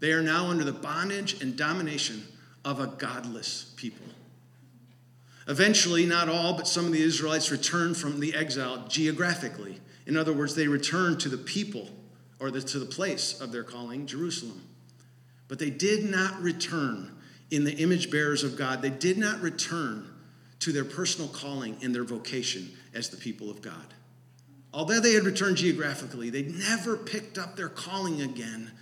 They 0.00 0.12
are 0.12 0.22
now 0.22 0.46
under 0.46 0.64
the 0.64 0.72
bondage 0.72 1.40
and 1.42 1.56
domination 1.56 2.24
of 2.64 2.80
a 2.80 2.86
godless 2.86 3.72
people. 3.76 4.06
Eventually, 5.48 6.04
not 6.04 6.28
all, 6.28 6.54
but 6.54 6.68
some 6.68 6.84
of 6.84 6.92
the 6.92 7.02
Israelites 7.02 7.50
return 7.50 7.94
from 7.94 8.20
the 8.20 8.34
exile 8.34 8.86
geographically. 8.88 9.80
In 10.06 10.16
other 10.16 10.32
words, 10.32 10.54
they 10.54 10.68
return 10.68 11.18
to 11.18 11.28
the 11.28 11.38
people 11.38 11.88
or 12.38 12.50
the, 12.50 12.60
to 12.60 12.78
the 12.78 12.86
place 12.86 13.40
of 13.40 13.50
their 13.50 13.64
calling, 13.64 14.06
Jerusalem. 14.06 14.62
But 15.48 15.58
they 15.58 15.70
did 15.70 16.04
not 16.04 16.40
return 16.40 17.16
in 17.50 17.64
the 17.64 17.74
image 17.76 18.10
bearers 18.10 18.44
of 18.44 18.56
God. 18.56 18.82
They 18.82 18.90
did 18.90 19.16
not 19.16 19.40
return 19.40 20.06
to 20.60 20.72
their 20.72 20.84
personal 20.84 21.28
calling 21.28 21.76
and 21.82 21.94
their 21.94 22.04
vocation 22.04 22.70
as 22.94 23.08
the 23.08 23.16
people 23.16 23.50
of 23.50 23.62
God. 23.62 23.94
Although 24.72 25.00
they 25.00 25.14
had 25.14 25.24
returned 25.24 25.56
geographically, 25.56 26.30
they 26.30 26.42
never 26.42 26.96
picked 26.96 27.38
up 27.38 27.56
their 27.56 27.68
calling 27.68 28.20
again 28.20 28.72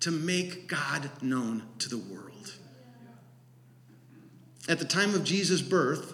to 0.00 0.10
make 0.10 0.68
God 0.68 1.10
known 1.22 1.62
to 1.78 1.88
the 1.88 1.98
world. 1.98 2.54
At 4.68 4.78
the 4.78 4.84
time 4.84 5.14
of 5.14 5.24
Jesus' 5.24 5.62
birth, 5.62 6.12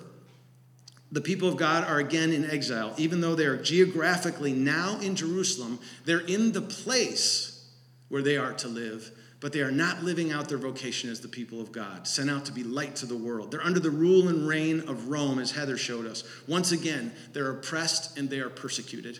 the 1.11 1.21
people 1.21 1.49
of 1.49 1.57
God 1.57 1.85
are 1.85 1.99
again 1.99 2.33
in 2.33 2.51
exile. 2.51 2.95
Even 2.97 3.21
though 3.21 3.35
they 3.35 3.47
are 3.47 3.57
geographically 3.57 4.53
now 4.53 4.99
in 5.01 5.15
Jerusalem, 5.15 5.79
they're 6.05 6.21
in 6.21 6.53
the 6.53 6.63
place 6.63 7.71
where 8.09 8.23
they 8.23 8.37
are 8.37 8.53
to 8.55 8.69
live, 8.69 9.11
but 9.43 9.53
they 9.53 9.61
are 9.61 9.73
not 9.73 10.05
living 10.05 10.31
out 10.31 10.49
their 10.49 10.57
vocation 10.57 11.11
as 11.11 11.21
the 11.21 11.29
people 11.29 11.61
of 11.61 11.73
God, 11.73 12.07
sent 12.07 12.31
out 12.31 12.45
to 12.45 12.53
be 12.53 12.63
light 12.63 12.95
to 12.97 13.07
the 13.07 13.17
world. 13.17 13.51
They're 13.51 13.65
under 13.65 13.81
the 13.81 13.91
rule 13.91 14.29
and 14.29 14.47
reign 14.47 14.89
of 14.89 15.09
Rome, 15.09 15.41
as 15.41 15.51
Heather 15.51 15.77
showed 15.77 16.07
us. 16.07 16.23
Once 16.47 16.71
again, 16.71 17.13
they're 17.33 17.51
oppressed 17.51 18.17
and 18.17 18.31
they 18.31 18.39
are 18.39 18.49
persecuted. 18.49 19.19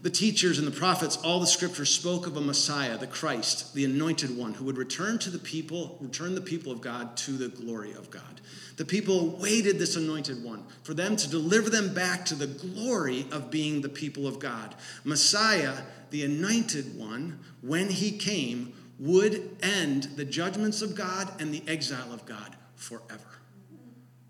The 0.00 0.08
teachers 0.10 0.58
and 0.58 0.66
the 0.66 0.72
prophets, 0.72 1.18
all 1.18 1.40
the 1.40 1.46
scriptures 1.46 1.90
spoke 1.90 2.26
of 2.26 2.36
a 2.38 2.40
Messiah, 2.40 2.96
the 2.96 3.06
Christ, 3.06 3.74
the 3.74 3.84
anointed 3.84 4.34
one, 4.34 4.54
who 4.54 4.64
would 4.64 4.78
return 4.78 5.18
to 5.18 5.30
the 5.30 5.40
people, 5.40 5.98
return 6.00 6.34
the 6.34 6.40
people 6.40 6.72
of 6.72 6.80
God 6.80 7.16
to 7.18 7.32
the 7.32 7.48
glory 7.48 7.92
of 7.92 8.10
God. 8.10 8.40
The 8.76 8.84
people 8.86 9.34
awaited 9.34 9.78
this 9.78 9.96
anointed 9.96 10.42
one 10.42 10.64
for 10.84 10.94
them 10.94 11.16
to 11.16 11.28
deliver 11.28 11.68
them 11.68 11.92
back 11.92 12.24
to 12.26 12.34
the 12.34 12.46
glory 12.46 13.26
of 13.30 13.50
being 13.50 13.82
the 13.82 13.88
people 13.90 14.26
of 14.26 14.38
God. 14.38 14.74
Messiah, 15.04 15.74
the 16.10 16.24
anointed 16.24 16.96
one, 16.96 17.40
when 17.60 17.90
he 17.90 18.16
came, 18.16 18.72
would 18.98 19.56
end 19.62 20.04
the 20.16 20.24
judgments 20.24 20.82
of 20.82 20.94
God 20.94 21.40
and 21.40 21.52
the 21.52 21.62
exile 21.68 22.12
of 22.12 22.26
God 22.26 22.56
forever. 22.76 23.40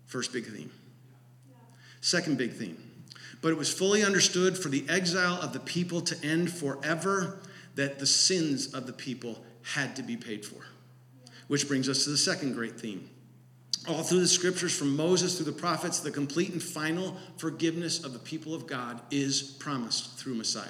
First 0.05 0.33
big 0.33 0.45
theme. 0.45 0.71
Second 2.01 2.37
big 2.37 2.53
theme. 2.53 2.77
But 3.41 3.49
it 3.49 3.57
was 3.57 3.73
fully 3.73 4.03
understood 4.03 4.57
for 4.57 4.69
the 4.69 4.85
exile 4.89 5.39
of 5.41 5.53
the 5.53 5.59
people 5.59 6.01
to 6.01 6.25
end 6.25 6.51
forever 6.51 7.39
that 7.75 7.99
the 7.99 8.05
sins 8.05 8.73
of 8.73 8.85
the 8.85 8.93
people 8.93 9.43
had 9.73 9.95
to 9.95 10.03
be 10.03 10.17
paid 10.17 10.45
for. 10.45 10.65
Which 11.47 11.67
brings 11.67 11.89
us 11.89 12.03
to 12.03 12.11
the 12.11 12.17
second 12.17 12.53
great 12.53 12.79
theme 12.79 13.09
all 13.87 14.03
through 14.03 14.19
the 14.19 14.27
scriptures, 14.27 14.77
from 14.77 14.95
Moses 14.95 15.35
through 15.35 15.45
the 15.45 15.59
prophets, 15.59 15.99
the 15.99 16.11
complete 16.11 16.51
and 16.51 16.61
final 16.61 17.15
forgiveness 17.37 18.03
of 18.03 18.13
the 18.13 18.19
people 18.19 18.53
of 18.53 18.67
God 18.67 18.99
is 19.09 19.41
promised 19.41 20.17
through 20.17 20.35
Messiah. 20.35 20.67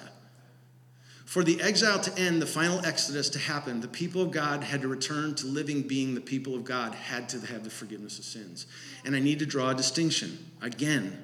For 1.29 1.43
the 1.43 1.62
exile 1.62 2.00
to 2.00 2.19
end, 2.19 2.41
the 2.41 2.48
final 2.48 2.83
exodus 2.83 3.29
to 3.29 3.38
happen, 3.38 3.81
the 3.81 3.88
people 3.88 4.24
of 4.24 4.31
God 4.31 4.63
had 4.63 4.81
to 4.81 4.88
return 4.88 5.36
to 5.36 5.45
living 5.45 5.83
being 5.83 6.15
the 6.15 6.21
people 6.21 6.55
of 6.55 6.63
God, 6.63 6.95
had 6.95 7.29
to 7.29 7.39
have 7.41 7.63
the 7.63 7.69
forgiveness 7.69 8.17
of 8.17 8.25
sins. 8.25 8.65
And 9.05 9.15
I 9.15 9.19
need 9.19 9.38
to 9.38 9.45
draw 9.45 9.69
a 9.69 9.75
distinction 9.75 10.39
again. 10.59 11.21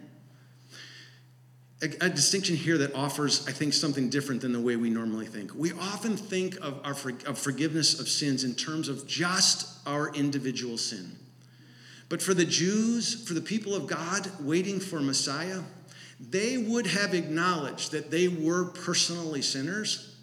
A, 1.81 1.87
a 2.01 2.09
distinction 2.09 2.55
here 2.55 2.77
that 2.77 2.93
offers, 2.93 3.47
I 3.47 3.51
think, 3.51 3.73
something 3.73 4.11
different 4.11 4.41
than 4.41 4.53
the 4.53 4.61
way 4.61 4.75
we 4.75 4.91
normally 4.91 5.25
think. 5.25 5.55
We 5.55 5.71
often 5.71 6.15
think 6.17 6.57
of, 6.57 6.79
our, 6.83 6.95
of 7.25 7.39
forgiveness 7.39 7.99
of 7.99 8.07
sins 8.07 8.43
in 8.43 8.53
terms 8.53 8.89
of 8.89 9.07
just 9.07 9.67
our 9.87 10.13
individual 10.13 10.77
sin. 10.77 11.17
But 12.09 12.21
for 12.21 12.35
the 12.35 12.45
Jews, 12.45 13.27
for 13.27 13.33
the 13.33 13.41
people 13.41 13.73
of 13.73 13.87
God 13.87 14.29
waiting 14.39 14.79
for 14.79 14.99
Messiah, 14.99 15.61
they 16.19 16.57
would 16.57 16.87
have 16.87 17.13
acknowledged 17.13 17.91
that 17.91 18.11
they 18.11 18.27
were 18.27 18.65
personally 18.65 19.41
sinners, 19.41 20.15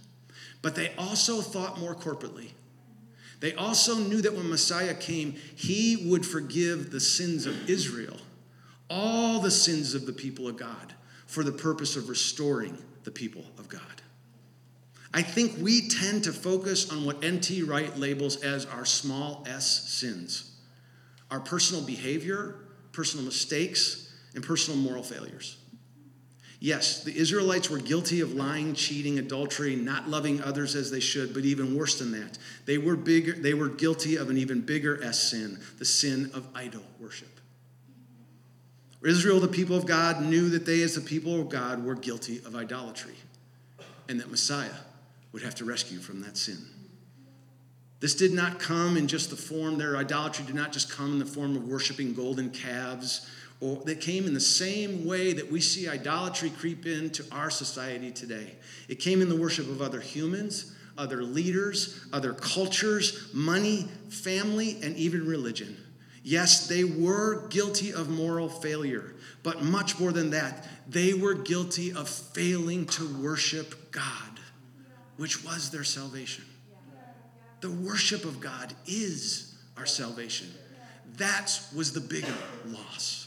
but 0.62 0.74
they 0.74 0.92
also 0.96 1.40
thought 1.40 1.78
more 1.78 1.94
corporately. 1.94 2.50
They 3.40 3.54
also 3.54 3.96
knew 3.96 4.22
that 4.22 4.34
when 4.34 4.48
Messiah 4.48 4.94
came, 4.94 5.32
he 5.56 6.08
would 6.08 6.24
forgive 6.24 6.90
the 6.90 7.00
sins 7.00 7.44
of 7.44 7.68
Israel, 7.68 8.16
all 8.88 9.40
the 9.40 9.50
sins 9.50 9.94
of 9.94 10.06
the 10.06 10.12
people 10.12 10.46
of 10.48 10.56
God, 10.56 10.94
for 11.26 11.42
the 11.42 11.52
purpose 11.52 11.96
of 11.96 12.08
restoring 12.08 12.78
the 13.04 13.10
people 13.10 13.44
of 13.58 13.68
God. 13.68 13.80
I 15.14 15.22
think 15.22 15.56
we 15.58 15.88
tend 15.88 16.24
to 16.24 16.32
focus 16.32 16.90
on 16.90 17.04
what 17.04 17.22
N.T. 17.22 17.64
Wright 17.64 17.94
labels 17.98 18.42
as 18.42 18.64
our 18.66 18.84
small 18.84 19.44
s 19.46 19.90
sins 19.90 20.48
our 21.30 21.40
personal 21.40 21.82
behavior, 21.82 22.56
personal 22.92 23.24
mistakes, 23.24 24.12
and 24.34 24.44
personal 24.44 24.78
moral 24.78 25.02
failures. 25.02 25.56
Yes, 26.62 27.02
the 27.02 27.16
Israelites 27.18 27.68
were 27.68 27.80
guilty 27.80 28.20
of 28.20 28.34
lying, 28.34 28.74
cheating, 28.74 29.18
adultery, 29.18 29.74
not 29.74 30.08
loving 30.08 30.40
others 30.42 30.76
as 30.76 30.92
they 30.92 31.00
should, 31.00 31.34
but 31.34 31.44
even 31.44 31.76
worse 31.76 31.98
than 31.98 32.12
that, 32.12 32.38
they 32.66 32.78
were 32.78 32.94
bigger, 32.94 33.32
they 33.32 33.52
were 33.52 33.68
guilty 33.68 34.14
of 34.14 34.30
an 34.30 34.38
even 34.38 34.60
bigger 34.60 35.02
S 35.02 35.32
sin, 35.32 35.58
the 35.80 35.84
sin 35.84 36.30
of 36.34 36.46
idol 36.54 36.84
worship. 37.00 37.40
Israel, 39.04 39.40
the 39.40 39.48
people 39.48 39.74
of 39.74 39.86
God, 39.86 40.22
knew 40.22 40.50
that 40.50 40.64
they, 40.64 40.82
as 40.82 40.94
the 40.94 41.00
people 41.00 41.40
of 41.40 41.48
God, 41.48 41.84
were 41.84 41.96
guilty 41.96 42.38
of 42.46 42.54
idolatry, 42.54 43.16
and 44.08 44.20
that 44.20 44.30
Messiah 44.30 44.70
would 45.32 45.42
have 45.42 45.56
to 45.56 45.64
rescue 45.64 45.98
from 45.98 46.22
that 46.22 46.36
sin. 46.36 46.58
This 47.98 48.14
did 48.14 48.32
not 48.32 48.60
come 48.60 48.96
in 48.96 49.08
just 49.08 49.30
the 49.30 49.36
form, 49.36 49.78
their 49.78 49.96
idolatry 49.96 50.44
did 50.46 50.54
not 50.54 50.70
just 50.70 50.92
come 50.92 51.10
in 51.14 51.18
the 51.18 51.26
form 51.26 51.56
of 51.56 51.66
worshiping 51.66 52.14
golden 52.14 52.50
calves 52.50 53.28
or 53.62 53.76
that 53.84 54.00
came 54.00 54.26
in 54.26 54.34
the 54.34 54.40
same 54.40 55.06
way 55.06 55.32
that 55.32 55.50
we 55.50 55.60
see 55.60 55.88
idolatry 55.88 56.50
creep 56.50 56.84
into 56.84 57.24
our 57.30 57.48
society 57.48 58.10
today. 58.10 58.56
It 58.88 58.96
came 58.96 59.22
in 59.22 59.28
the 59.28 59.36
worship 59.36 59.68
of 59.68 59.80
other 59.80 60.00
humans, 60.00 60.74
other 60.98 61.22
leaders, 61.22 62.04
other 62.12 62.34
cultures, 62.34 63.28
money, 63.32 63.88
family, 64.08 64.78
and 64.82 64.96
even 64.96 65.26
religion. 65.26 65.76
Yes, 66.24 66.66
they 66.66 66.82
were 66.82 67.46
guilty 67.48 67.92
of 67.92 68.08
moral 68.08 68.48
failure, 68.48 69.14
but 69.44 69.62
much 69.62 69.98
more 69.98 70.12
than 70.12 70.30
that, 70.30 70.66
they 70.88 71.14
were 71.14 71.34
guilty 71.34 71.92
of 71.92 72.08
failing 72.08 72.86
to 72.86 73.22
worship 73.22 73.92
God, 73.92 74.40
which 75.16 75.44
was 75.44 75.70
their 75.70 75.84
salvation. 75.84 76.44
The 77.60 77.70
worship 77.70 78.24
of 78.24 78.40
God 78.40 78.74
is 78.86 79.54
our 79.76 79.86
salvation. 79.86 80.48
That 81.16 81.60
was 81.74 81.92
the 81.92 82.00
bigger 82.00 82.34
loss. 82.66 83.21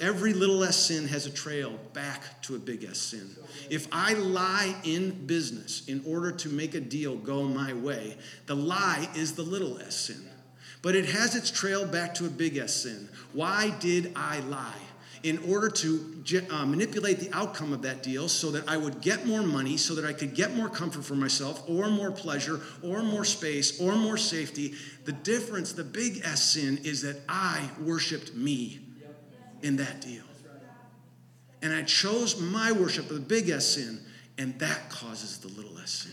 Every 0.00 0.32
little 0.32 0.64
s 0.64 0.86
sin 0.86 1.06
has 1.08 1.26
a 1.26 1.30
trail 1.30 1.78
back 1.92 2.40
to 2.42 2.56
a 2.56 2.58
big 2.58 2.84
S 2.84 2.98
sin. 2.98 3.36
If 3.68 3.86
I 3.92 4.14
lie 4.14 4.74
in 4.82 5.26
business 5.26 5.86
in 5.88 6.02
order 6.06 6.32
to 6.32 6.48
make 6.48 6.74
a 6.74 6.80
deal 6.80 7.16
go 7.16 7.42
my 7.42 7.74
way, 7.74 8.16
the 8.46 8.56
lie 8.56 9.08
is 9.14 9.34
the 9.34 9.42
little 9.42 9.78
s 9.78 9.94
sin. 9.94 10.24
But 10.80 10.96
it 10.96 11.04
has 11.04 11.36
its 11.36 11.50
trail 11.50 11.84
back 11.86 12.14
to 12.14 12.24
a 12.24 12.30
big 12.30 12.56
S 12.56 12.74
sin. 12.74 13.10
Why 13.34 13.70
did 13.78 14.12
I 14.16 14.40
lie? 14.40 14.80
In 15.22 15.36
order 15.52 15.68
to 15.68 16.24
uh, 16.50 16.64
manipulate 16.64 17.20
the 17.20 17.30
outcome 17.36 17.74
of 17.74 17.82
that 17.82 18.02
deal 18.02 18.26
so 18.26 18.50
that 18.52 18.66
I 18.66 18.78
would 18.78 19.02
get 19.02 19.26
more 19.26 19.42
money, 19.42 19.76
so 19.76 19.94
that 19.96 20.06
I 20.06 20.14
could 20.14 20.34
get 20.34 20.56
more 20.56 20.70
comfort 20.70 21.04
for 21.04 21.14
myself, 21.14 21.62
or 21.68 21.90
more 21.90 22.10
pleasure, 22.10 22.62
or 22.82 23.02
more 23.02 23.26
space, 23.26 23.78
or 23.78 23.96
more 23.96 24.16
safety. 24.16 24.72
The 25.04 25.12
difference, 25.12 25.74
the 25.74 25.84
big 25.84 26.22
S 26.24 26.42
sin, 26.42 26.78
is 26.84 27.02
that 27.02 27.18
I 27.28 27.68
worshiped 27.78 28.34
me 28.34 28.80
in 29.62 29.76
that 29.76 30.00
deal. 30.00 30.24
And 31.62 31.72
I 31.72 31.82
chose 31.82 32.40
my 32.40 32.72
worship 32.72 33.10
of 33.10 33.14
the 33.14 33.20
big 33.20 33.50
S 33.50 33.66
sin, 33.74 34.00
and 34.38 34.58
that 34.58 34.88
causes 34.88 35.38
the 35.38 35.48
little 35.48 35.78
s 35.78 35.90
sin. 35.90 36.12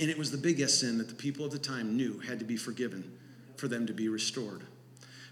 And 0.00 0.10
it 0.10 0.18
was 0.18 0.30
the 0.30 0.38
big 0.38 0.60
S 0.60 0.74
sin 0.74 0.98
that 0.98 1.08
the 1.08 1.14
people 1.14 1.44
of 1.44 1.50
the 1.50 1.58
time 1.58 1.96
knew 1.96 2.18
had 2.20 2.38
to 2.38 2.44
be 2.44 2.56
forgiven 2.56 3.18
for 3.56 3.68
them 3.68 3.86
to 3.86 3.92
be 3.92 4.08
restored. 4.08 4.62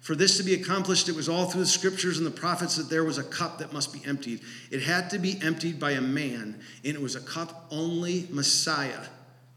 For 0.01 0.15
this 0.15 0.37
to 0.37 0.45
be 0.45 0.55
accomplished, 0.55 1.09
it 1.09 1.17
was 1.17 1.29
all 1.29 1.47
through 1.47 1.63
the 1.63 1.67
scriptures 1.67 2.19
and 2.19 2.27
the 2.27 2.31
prophets 2.31 2.77
that 2.77 2.89
there 2.89 3.05
was 3.05 3.19
a 3.19 3.25
cup 3.25 3.59
that 3.59 3.73
must 3.73 3.93
be 3.93 4.01
emptied. 4.07 4.41
It 4.71 4.83
had 4.83 5.11
to 5.11 5.19
be 5.19 5.37
emptied 5.43 5.81
by 5.81 5.93
a 5.93 6.01
man, 6.01 6.61
and 6.85 6.95
it 6.95 7.01
was 7.01 7.17
a 7.17 7.21
cup 7.21 7.67
only 7.71 8.29
Messiah 8.31 9.05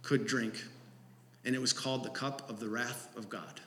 could 0.01 0.25
drink. 0.25 0.63
And 1.45 1.55
it 1.55 1.61
was 1.61 1.71
called 1.71 2.03
the 2.03 2.09
cup 2.09 2.49
of 2.49 2.59
the 2.59 2.67
wrath 2.67 3.15
of 3.15 3.29
God. 3.29 3.61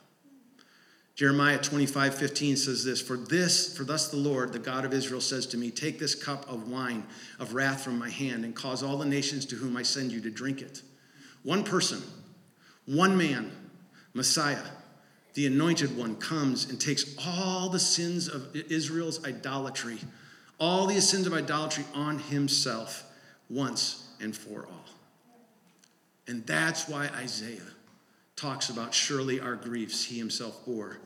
Jeremiah 1.14 1.58
25, 1.58 2.14
15 2.14 2.56
says 2.56 2.84
this 2.84 3.00
For 3.00 3.16
this, 3.16 3.76
for 3.76 3.84
thus 3.84 4.08
the 4.08 4.16
Lord, 4.16 4.52
the 4.52 4.58
God 4.58 4.84
of 4.84 4.94
Israel, 4.94 5.20
says 5.20 5.46
to 5.48 5.58
me, 5.58 5.70
Take 5.70 5.98
this 5.98 6.14
cup 6.14 6.50
of 6.50 6.68
wine 6.68 7.04
of 7.38 7.54
wrath 7.54 7.82
from 7.82 7.98
my 7.98 8.08
hand 8.08 8.44
and 8.44 8.54
cause 8.54 8.82
all 8.82 8.96
the 8.96 9.04
nations 9.04 9.44
to 9.46 9.56
whom 9.56 9.76
I 9.76 9.82
send 9.82 10.10
you 10.10 10.20
to 10.22 10.30
drink 10.30 10.62
it. 10.62 10.82
One 11.42 11.64
person, 11.64 12.02
one 12.86 13.16
man, 13.16 13.52
Messiah, 14.14 14.64
the 15.34 15.46
anointed 15.46 15.96
one, 15.96 16.16
comes 16.16 16.70
and 16.70 16.80
takes 16.80 17.16
all 17.26 17.68
the 17.68 17.78
sins 17.78 18.28
of 18.28 18.54
Israel's 18.54 19.24
idolatry, 19.24 19.98
all 20.58 20.86
the 20.86 21.00
sins 21.00 21.26
of 21.26 21.34
idolatry 21.34 21.84
on 21.94 22.18
himself 22.18 23.04
once 23.50 24.08
and 24.20 24.34
for 24.34 24.66
all. 24.66 24.84
And 26.26 26.46
that's 26.46 26.88
why 26.88 27.08
Isaiah 27.16 27.60
talks 28.42 28.70
about 28.70 28.92
surely 28.92 29.38
our 29.38 29.54
griefs 29.54 30.04
he 30.04 30.18
himself 30.18 30.66
bore 30.66 30.98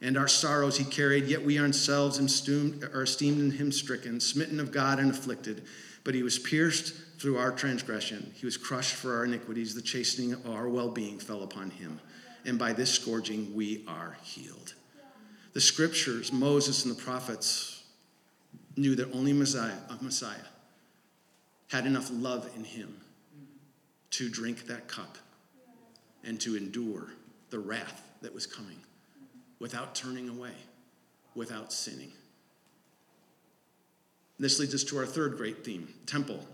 and 0.00 0.16
our 0.16 0.28
sorrows 0.28 0.78
he 0.78 0.84
carried, 0.84 1.26
yet 1.26 1.44
we 1.44 1.58
ourselves 1.58 2.18
are 2.18 3.02
esteemed 3.02 3.40
in 3.40 3.50
him 3.50 3.70
stricken, 3.72 4.20
smitten 4.20 4.58
of 4.58 4.72
God 4.72 4.98
and 4.98 5.10
afflicted. 5.10 5.64
But 6.04 6.14
he 6.14 6.22
was 6.22 6.38
pierced 6.38 6.94
through 7.18 7.36
our 7.36 7.50
transgression, 7.50 8.32
he 8.36 8.46
was 8.46 8.56
crushed 8.56 8.94
for 8.94 9.16
our 9.16 9.24
iniquities. 9.24 9.74
The 9.74 9.82
chastening 9.82 10.32
of 10.32 10.48
our 10.48 10.68
well 10.68 10.88
being 10.88 11.18
fell 11.18 11.42
upon 11.42 11.70
him. 11.70 12.00
And 12.46 12.58
by 12.58 12.72
this 12.72 12.90
scourging 12.90 13.54
we 13.54 13.84
are 13.88 14.16
healed. 14.22 14.74
The 15.52 15.60
scriptures, 15.60 16.32
Moses 16.32 16.84
and 16.84 16.96
the 16.96 17.02
prophets 17.02 17.82
knew 18.76 18.94
that 18.94 19.12
only 19.12 19.32
Messiah, 19.32 19.78
of 19.90 20.00
Messiah 20.00 20.36
had 21.68 21.84
enough 21.84 22.08
love 22.12 22.48
in 22.56 22.62
him 22.62 22.96
to 24.10 24.30
drink 24.30 24.66
that 24.68 24.86
cup 24.86 25.18
and 26.28 26.38
to 26.42 26.56
endure 26.56 27.08
the 27.48 27.58
wrath 27.58 28.02
that 28.20 28.34
was 28.34 28.46
coming 28.46 28.76
without 29.60 29.94
turning 29.94 30.28
away, 30.28 30.52
without 31.34 31.72
sinning. 31.72 32.12
This 34.38 34.60
leads 34.60 34.74
us 34.74 34.84
to 34.84 34.98
our 34.98 35.06
third 35.06 35.38
great 35.38 35.64
theme 35.64 35.88
temple. 36.04 36.46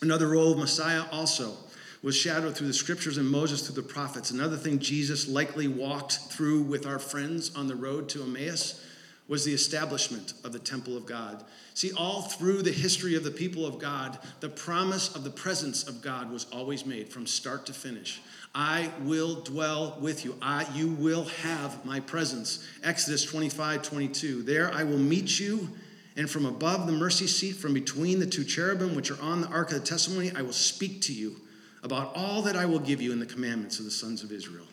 Another 0.00 0.28
role 0.28 0.52
of 0.52 0.58
Messiah 0.58 1.04
also 1.12 1.54
was 2.02 2.16
shadowed 2.16 2.56
through 2.56 2.68
the 2.68 2.72
scriptures 2.72 3.18
and 3.18 3.28
Moses 3.28 3.66
through 3.66 3.80
the 3.80 3.88
prophets. 3.88 4.30
Another 4.30 4.56
thing 4.56 4.78
Jesus 4.78 5.28
likely 5.28 5.68
walked 5.68 6.14
through 6.30 6.62
with 6.62 6.86
our 6.86 6.98
friends 6.98 7.54
on 7.54 7.66
the 7.66 7.76
road 7.76 8.08
to 8.10 8.22
Emmaus 8.22 8.82
was 9.28 9.44
the 9.44 9.52
establishment 9.52 10.32
of 10.42 10.52
the 10.52 10.58
temple 10.58 10.96
of 10.96 11.06
God. 11.06 11.44
See, 11.74 11.92
all 11.92 12.22
through 12.22 12.62
the 12.62 12.72
history 12.72 13.14
of 13.14 13.24
the 13.24 13.30
people 13.30 13.66
of 13.66 13.78
God, 13.78 14.18
the 14.40 14.48
promise 14.48 15.14
of 15.14 15.22
the 15.22 15.30
presence 15.30 15.86
of 15.86 16.02
God 16.02 16.32
was 16.32 16.46
always 16.50 16.86
made 16.86 17.10
from 17.10 17.26
start 17.26 17.66
to 17.66 17.74
finish. 17.74 18.20
I 18.54 18.90
will 19.02 19.42
dwell 19.42 19.98
with 20.00 20.24
you. 20.24 20.36
I, 20.40 20.66
you 20.74 20.88
will 20.94 21.24
have 21.42 21.84
my 21.84 22.00
presence. 22.00 22.66
Exodus 22.82 23.24
25, 23.24 23.82
22. 23.82 24.42
There 24.42 24.72
I 24.72 24.82
will 24.82 24.98
meet 24.98 25.38
you, 25.38 25.68
and 26.16 26.28
from 26.28 26.46
above 26.46 26.86
the 26.86 26.92
mercy 26.92 27.26
seat, 27.26 27.56
from 27.56 27.74
between 27.74 28.18
the 28.20 28.26
two 28.26 28.44
cherubim 28.44 28.94
which 28.94 29.10
are 29.10 29.20
on 29.20 29.42
the 29.42 29.48
ark 29.48 29.70
of 29.70 29.80
the 29.80 29.86
testimony, 29.86 30.32
I 30.34 30.42
will 30.42 30.52
speak 30.52 31.02
to 31.02 31.12
you 31.12 31.36
about 31.82 32.12
all 32.16 32.42
that 32.42 32.56
I 32.56 32.64
will 32.66 32.80
give 32.80 33.00
you 33.02 33.12
in 33.12 33.20
the 33.20 33.26
commandments 33.26 33.78
of 33.78 33.84
the 33.84 33.90
sons 33.90 34.24
of 34.24 34.32
Israel. 34.32 34.66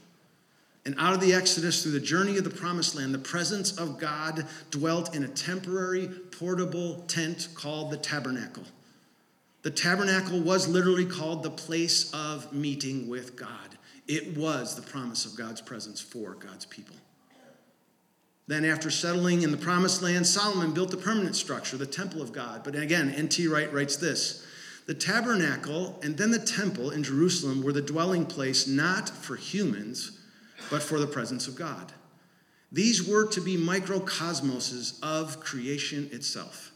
And 0.86 0.96
out 1.00 1.14
of 1.14 1.20
the 1.22 1.34
Exodus, 1.34 1.82
through 1.82 1.94
the 1.94 2.00
journey 2.00 2.38
of 2.38 2.44
the 2.44 2.50
promised 2.50 2.96
land, 2.96 3.14
the 3.14 3.20
presence 3.20 3.78
of 3.78 4.00
God 4.00 4.46
dwelt 4.70 5.16
in 5.16 5.24
a 5.24 5.28
temporary, 5.28 6.08
portable 6.08 7.04
tent 7.08 7.48
called 7.56 7.92
the 7.92 7.98
tabernacle. 7.98 8.64
The 9.64 9.72
tabernacle 9.72 10.40
was 10.40 10.68
literally 10.68 11.08
called 11.08 11.42
the 11.42 11.50
place 11.50 12.14
of 12.14 12.54
meeting 12.54 13.10
with 13.10 13.36
God. 13.36 13.50
It 14.08 14.38
was 14.38 14.76
the 14.76 14.84
promise 14.84 15.26
of 15.26 15.36
God's 15.36 15.62
presence 15.62 16.00
for 16.00 16.36
God's 16.36 16.66
people. 16.66 16.96
Then, 18.48 18.64
after 18.64 18.92
settling 18.92 19.42
in 19.42 19.50
the 19.50 19.58
promised 19.58 20.04
land, 20.04 20.28
Solomon 20.28 20.72
built 20.72 20.92
the 20.92 20.98
permanent 20.98 21.36
structure, 21.36 21.78
the 21.78 21.88
temple 21.88 22.22
of 22.22 22.32
God. 22.32 22.64
But 22.64 22.76
again, 22.76 23.10
N.T. 23.10 23.48
Wright 23.48 23.74
writes 23.74 23.96
this 23.96 24.46
The 24.86 24.94
tabernacle 24.94 26.00
and 26.04 26.16
then 26.16 26.30
the 26.30 26.38
temple 26.38 26.92
in 26.92 27.02
Jerusalem 27.02 27.64
were 27.64 27.74
the 27.74 27.82
dwelling 27.82 28.28
place 28.28 28.68
not 28.68 29.10
for 29.10 29.36
humans, 29.36 30.20
but 30.70 30.84
for 30.84 31.00
the 31.00 31.08
presence 31.08 31.48
of 31.48 31.56
God. 31.56 31.94
These 32.72 33.08
were 33.08 33.28
to 33.28 33.42
be 33.42 33.58
microcosmoses 33.58 35.00
of 35.02 35.40
creation 35.40 36.10
itself 36.12 36.72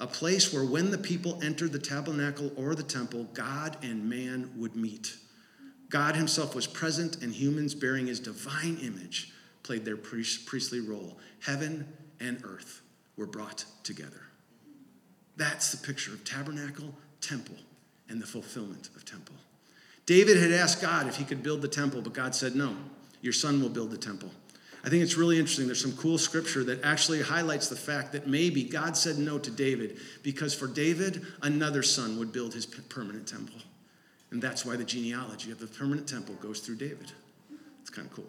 a 0.00 0.06
place 0.06 0.52
where 0.52 0.64
when 0.64 0.90
the 0.90 0.98
people 0.98 1.40
entered 1.42 1.72
the 1.72 1.78
tabernacle 1.78 2.52
or 2.56 2.74
the 2.74 2.82
temple, 2.82 3.24
God 3.34 3.76
and 3.82 4.08
man 4.08 4.50
would 4.56 4.76
meet. 4.76 5.16
God 5.90 6.14
himself 6.14 6.54
was 6.54 6.66
present, 6.66 7.22
and 7.22 7.32
humans 7.32 7.74
bearing 7.74 8.06
his 8.06 8.20
divine 8.20 8.78
image 8.82 9.32
played 9.62 9.84
their 9.84 9.96
priestly 9.96 10.80
role. 10.80 11.18
Heaven 11.40 11.88
and 12.20 12.40
earth 12.44 12.82
were 13.16 13.26
brought 13.26 13.64
together. 13.82 14.22
That's 15.36 15.72
the 15.72 15.84
picture 15.84 16.12
of 16.12 16.24
tabernacle, 16.24 16.94
temple, 17.20 17.56
and 18.08 18.20
the 18.20 18.26
fulfillment 18.26 18.90
of 18.94 19.04
temple. 19.04 19.36
David 20.06 20.36
had 20.36 20.52
asked 20.52 20.80
God 20.80 21.06
if 21.08 21.16
he 21.16 21.24
could 21.24 21.42
build 21.42 21.62
the 21.62 21.68
temple, 21.68 22.02
but 22.02 22.12
God 22.12 22.34
said, 22.34 22.54
No, 22.54 22.76
your 23.20 23.32
son 23.32 23.60
will 23.60 23.68
build 23.68 23.90
the 23.90 23.98
temple. 23.98 24.30
I 24.84 24.90
think 24.90 25.02
it's 25.02 25.16
really 25.16 25.38
interesting. 25.38 25.66
There's 25.66 25.82
some 25.82 25.96
cool 25.96 26.18
scripture 26.18 26.62
that 26.64 26.84
actually 26.84 27.20
highlights 27.20 27.68
the 27.68 27.76
fact 27.76 28.12
that 28.12 28.26
maybe 28.26 28.62
God 28.62 28.96
said 28.96 29.18
no 29.18 29.38
to 29.38 29.50
David 29.50 29.98
because 30.22 30.54
for 30.54 30.66
David, 30.66 31.26
another 31.42 31.82
son 31.82 32.18
would 32.18 32.32
build 32.32 32.54
his 32.54 32.64
permanent 32.64 33.26
temple. 33.26 33.60
And 34.30 34.40
that's 34.40 34.64
why 34.64 34.76
the 34.76 34.84
genealogy 34.84 35.50
of 35.50 35.58
the 35.58 35.66
permanent 35.66 36.08
temple 36.08 36.36
goes 36.36 36.60
through 36.60 36.76
David. 36.76 37.10
It's 37.80 37.90
kind 37.90 38.06
of 38.06 38.14
cool. 38.14 38.26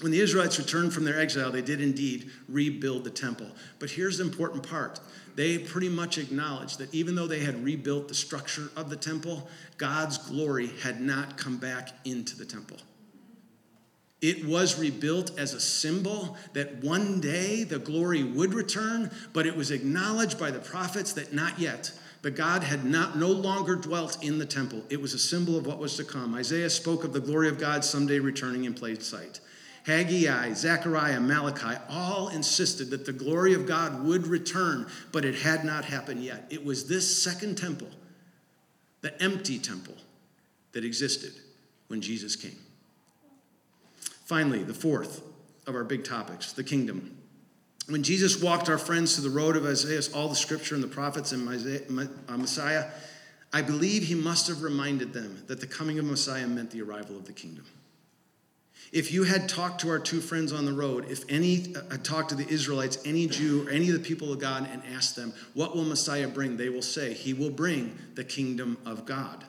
When 0.00 0.10
the 0.10 0.20
Israelites 0.20 0.58
returned 0.58 0.92
from 0.92 1.04
their 1.04 1.20
exile, 1.20 1.50
they 1.50 1.62
did 1.62 1.80
indeed 1.80 2.30
rebuild 2.48 3.04
the 3.04 3.10
temple. 3.10 3.46
But 3.78 3.90
here's 3.90 4.18
the 4.18 4.24
important 4.24 4.68
part 4.68 5.00
they 5.34 5.58
pretty 5.58 5.88
much 5.88 6.18
acknowledged 6.18 6.78
that 6.78 6.92
even 6.94 7.14
though 7.14 7.26
they 7.26 7.40
had 7.40 7.64
rebuilt 7.64 8.08
the 8.08 8.14
structure 8.14 8.70
of 8.76 8.90
the 8.90 8.96
temple, 8.96 9.48
God's 9.78 10.18
glory 10.18 10.68
had 10.82 11.00
not 11.00 11.38
come 11.38 11.56
back 11.56 11.90
into 12.04 12.36
the 12.36 12.44
temple. 12.44 12.76
It 14.22 14.46
was 14.46 14.78
rebuilt 14.78 15.36
as 15.36 15.52
a 15.52 15.60
symbol 15.60 16.36
that 16.52 16.82
one 16.82 17.20
day 17.20 17.64
the 17.64 17.80
glory 17.80 18.22
would 18.22 18.54
return, 18.54 19.10
but 19.32 19.46
it 19.46 19.56
was 19.56 19.72
acknowledged 19.72 20.38
by 20.38 20.52
the 20.52 20.60
prophets 20.60 21.12
that 21.14 21.34
not 21.34 21.58
yet. 21.58 21.92
But 22.22 22.36
God 22.36 22.62
had 22.62 22.84
not 22.84 23.18
no 23.18 23.26
longer 23.26 23.74
dwelt 23.74 24.22
in 24.22 24.38
the 24.38 24.46
temple. 24.46 24.84
It 24.88 25.02
was 25.02 25.12
a 25.12 25.18
symbol 25.18 25.58
of 25.58 25.66
what 25.66 25.80
was 25.80 25.96
to 25.96 26.04
come. 26.04 26.36
Isaiah 26.36 26.70
spoke 26.70 27.02
of 27.02 27.12
the 27.12 27.20
glory 27.20 27.48
of 27.48 27.58
God 27.58 27.84
someday 27.84 28.20
returning 28.20 28.62
in 28.62 28.74
plain 28.74 29.00
sight. 29.00 29.40
Haggai, 29.84 30.52
Zechariah, 30.52 31.18
Malachi 31.18 31.76
all 31.88 32.28
insisted 32.28 32.90
that 32.90 33.04
the 33.04 33.12
glory 33.12 33.54
of 33.54 33.66
God 33.66 34.04
would 34.04 34.28
return, 34.28 34.86
but 35.10 35.24
it 35.24 35.34
had 35.34 35.64
not 35.64 35.84
happened 35.84 36.22
yet. 36.22 36.46
It 36.48 36.64
was 36.64 36.86
this 36.86 37.22
second 37.22 37.58
temple, 37.58 37.88
the 39.00 39.20
empty 39.20 39.58
temple, 39.58 39.96
that 40.70 40.84
existed 40.84 41.32
when 41.88 42.00
Jesus 42.00 42.36
came. 42.36 42.56
Finally, 44.32 44.62
the 44.62 44.72
fourth 44.72 45.22
of 45.66 45.74
our 45.74 45.84
big 45.84 46.04
topics 46.04 46.54
the 46.54 46.64
kingdom. 46.64 47.18
When 47.90 48.02
Jesus 48.02 48.40
walked 48.40 48.70
our 48.70 48.78
friends 48.78 49.16
to 49.16 49.20
the 49.20 49.28
road 49.28 49.58
of 49.58 49.66
Isaiah, 49.66 50.00
all 50.14 50.30
the 50.30 50.34
scripture 50.34 50.74
and 50.74 50.82
the 50.82 50.88
prophets 50.88 51.32
and 51.32 51.46
uh, 51.46 52.36
Messiah, 52.38 52.86
I 53.52 53.60
believe 53.60 54.04
he 54.04 54.14
must 54.14 54.48
have 54.48 54.62
reminded 54.62 55.12
them 55.12 55.42
that 55.48 55.60
the 55.60 55.66
coming 55.66 55.98
of 55.98 56.06
Messiah 56.06 56.46
meant 56.46 56.70
the 56.70 56.80
arrival 56.80 57.14
of 57.14 57.26
the 57.26 57.34
kingdom. 57.34 57.66
If 58.90 59.12
you 59.12 59.24
had 59.24 59.50
talked 59.50 59.82
to 59.82 59.90
our 59.90 59.98
two 59.98 60.22
friends 60.22 60.50
on 60.50 60.64
the 60.64 60.72
road, 60.72 61.10
if 61.10 61.30
any 61.30 61.74
uh, 61.76 61.98
talked 61.98 62.30
to 62.30 62.34
the 62.34 62.48
Israelites, 62.48 62.96
any 63.04 63.26
Jew, 63.26 63.68
or 63.68 63.70
any 63.70 63.90
of 63.90 64.02
the 64.02 64.08
people 64.08 64.32
of 64.32 64.38
God, 64.38 64.66
and 64.72 64.82
asked 64.94 65.14
them, 65.14 65.34
What 65.52 65.76
will 65.76 65.84
Messiah 65.84 66.26
bring? 66.26 66.56
they 66.56 66.70
will 66.70 66.80
say, 66.80 67.12
He 67.12 67.34
will 67.34 67.50
bring 67.50 67.98
the 68.14 68.24
kingdom 68.24 68.78
of 68.86 69.04
God. 69.04 69.44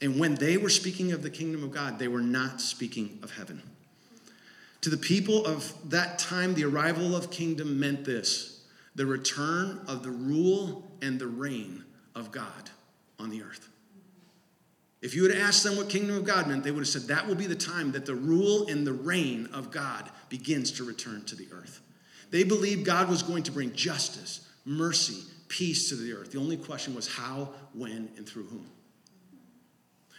And 0.00 0.18
when 0.18 0.34
they 0.34 0.56
were 0.56 0.70
speaking 0.70 1.12
of 1.12 1.22
the 1.22 1.30
kingdom 1.30 1.62
of 1.62 1.70
God, 1.70 1.98
they 1.98 2.08
were 2.08 2.20
not 2.20 2.60
speaking 2.60 3.18
of 3.22 3.30
heaven. 3.30 3.62
To 4.82 4.90
the 4.90 4.96
people 4.96 5.46
of 5.46 5.72
that 5.88 6.18
time, 6.18 6.54
the 6.54 6.64
arrival 6.64 7.16
of 7.16 7.30
kingdom 7.30 7.80
meant 7.80 8.04
this 8.04 8.50
the 8.94 9.06
return 9.06 9.80
of 9.88 10.02
the 10.02 10.10
rule 10.10 10.88
and 11.02 11.18
the 11.18 11.26
reign 11.26 11.84
of 12.14 12.30
God 12.30 12.70
on 13.18 13.30
the 13.30 13.42
earth. 13.42 13.68
If 15.02 15.14
you 15.14 15.28
had 15.28 15.36
asked 15.36 15.64
them 15.64 15.76
what 15.76 15.88
kingdom 15.88 16.16
of 16.16 16.24
God 16.24 16.48
meant, 16.48 16.64
they 16.64 16.70
would 16.70 16.80
have 16.80 16.88
said 16.88 17.02
that 17.02 17.26
will 17.26 17.34
be 17.34 17.46
the 17.46 17.54
time 17.54 17.92
that 17.92 18.06
the 18.06 18.14
rule 18.14 18.68
and 18.68 18.86
the 18.86 18.92
reign 18.92 19.48
of 19.52 19.70
God 19.70 20.08
begins 20.28 20.72
to 20.72 20.84
return 20.84 21.24
to 21.26 21.36
the 21.36 21.48
earth. 21.52 21.80
They 22.30 22.42
believed 22.42 22.84
God 22.86 23.08
was 23.08 23.22
going 23.22 23.42
to 23.44 23.52
bring 23.52 23.72
justice, 23.74 24.48
mercy, 24.64 25.22
peace 25.48 25.88
to 25.90 25.96
the 25.96 26.12
earth. 26.12 26.32
The 26.32 26.38
only 26.38 26.56
question 26.56 26.94
was 26.94 27.06
how, 27.06 27.50
when, 27.74 28.08
and 28.16 28.26
through 28.26 28.44
whom. 28.44 28.66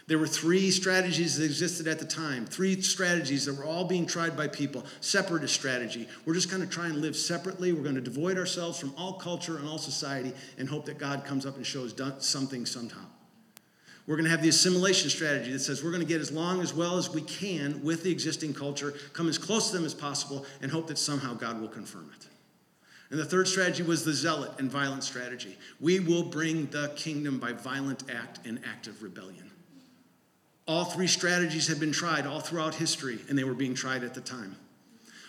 There 0.08 0.18
were 0.18 0.28
three 0.28 0.70
strategies 0.70 1.36
that 1.36 1.44
existed 1.44 1.88
at 1.88 1.98
the 1.98 2.04
time, 2.04 2.46
three 2.46 2.80
strategies 2.80 3.46
that 3.46 3.54
were 3.54 3.64
all 3.64 3.84
being 3.84 4.06
tried 4.06 4.36
by 4.36 4.46
people. 4.46 4.84
Separatist 5.00 5.52
strategy. 5.52 6.06
We're 6.24 6.34
just 6.34 6.48
going 6.48 6.62
to 6.62 6.68
try 6.68 6.86
and 6.86 6.98
live 6.98 7.16
separately. 7.16 7.72
We're 7.72 7.82
going 7.82 7.96
to 7.96 8.00
devoid 8.00 8.38
ourselves 8.38 8.78
from 8.78 8.94
all 8.96 9.14
culture 9.14 9.58
and 9.58 9.68
all 9.68 9.78
society 9.78 10.32
and 10.58 10.68
hope 10.68 10.84
that 10.84 10.98
God 10.98 11.24
comes 11.24 11.44
up 11.44 11.56
and 11.56 11.66
shows 11.66 11.92
something 12.20 12.66
somehow. 12.66 13.04
We're 14.06 14.14
going 14.14 14.26
to 14.26 14.30
have 14.30 14.42
the 14.42 14.48
assimilation 14.48 15.10
strategy 15.10 15.50
that 15.50 15.58
says 15.58 15.82
we're 15.82 15.90
going 15.90 16.02
to 16.02 16.06
get 16.06 16.20
as 16.20 16.30
long 16.30 16.60
as 16.60 16.72
well 16.72 16.96
as 16.96 17.10
we 17.10 17.22
can 17.22 17.82
with 17.82 18.04
the 18.04 18.12
existing 18.12 18.54
culture, 18.54 18.94
come 19.12 19.28
as 19.28 19.36
close 19.38 19.70
to 19.70 19.76
them 19.76 19.84
as 19.84 19.94
possible, 19.94 20.46
and 20.62 20.70
hope 20.70 20.86
that 20.86 20.98
somehow 20.98 21.34
God 21.34 21.60
will 21.60 21.66
confirm 21.66 22.08
it. 22.16 22.28
And 23.10 23.18
the 23.18 23.24
third 23.24 23.48
strategy 23.48 23.82
was 23.82 24.04
the 24.04 24.12
zealot 24.12 24.52
and 24.60 24.70
violent 24.70 25.02
strategy. 25.02 25.56
We 25.80 25.98
will 25.98 26.22
bring 26.22 26.66
the 26.66 26.92
kingdom 26.94 27.40
by 27.40 27.52
violent 27.52 28.04
act 28.08 28.46
and 28.46 28.60
active 28.64 29.02
rebellion. 29.02 29.50
All 30.66 30.84
three 30.84 31.06
strategies 31.06 31.68
had 31.68 31.78
been 31.78 31.92
tried 31.92 32.26
all 32.26 32.40
throughout 32.40 32.74
history, 32.74 33.20
and 33.28 33.38
they 33.38 33.44
were 33.44 33.54
being 33.54 33.74
tried 33.74 34.02
at 34.02 34.14
the 34.14 34.20
time. 34.20 34.56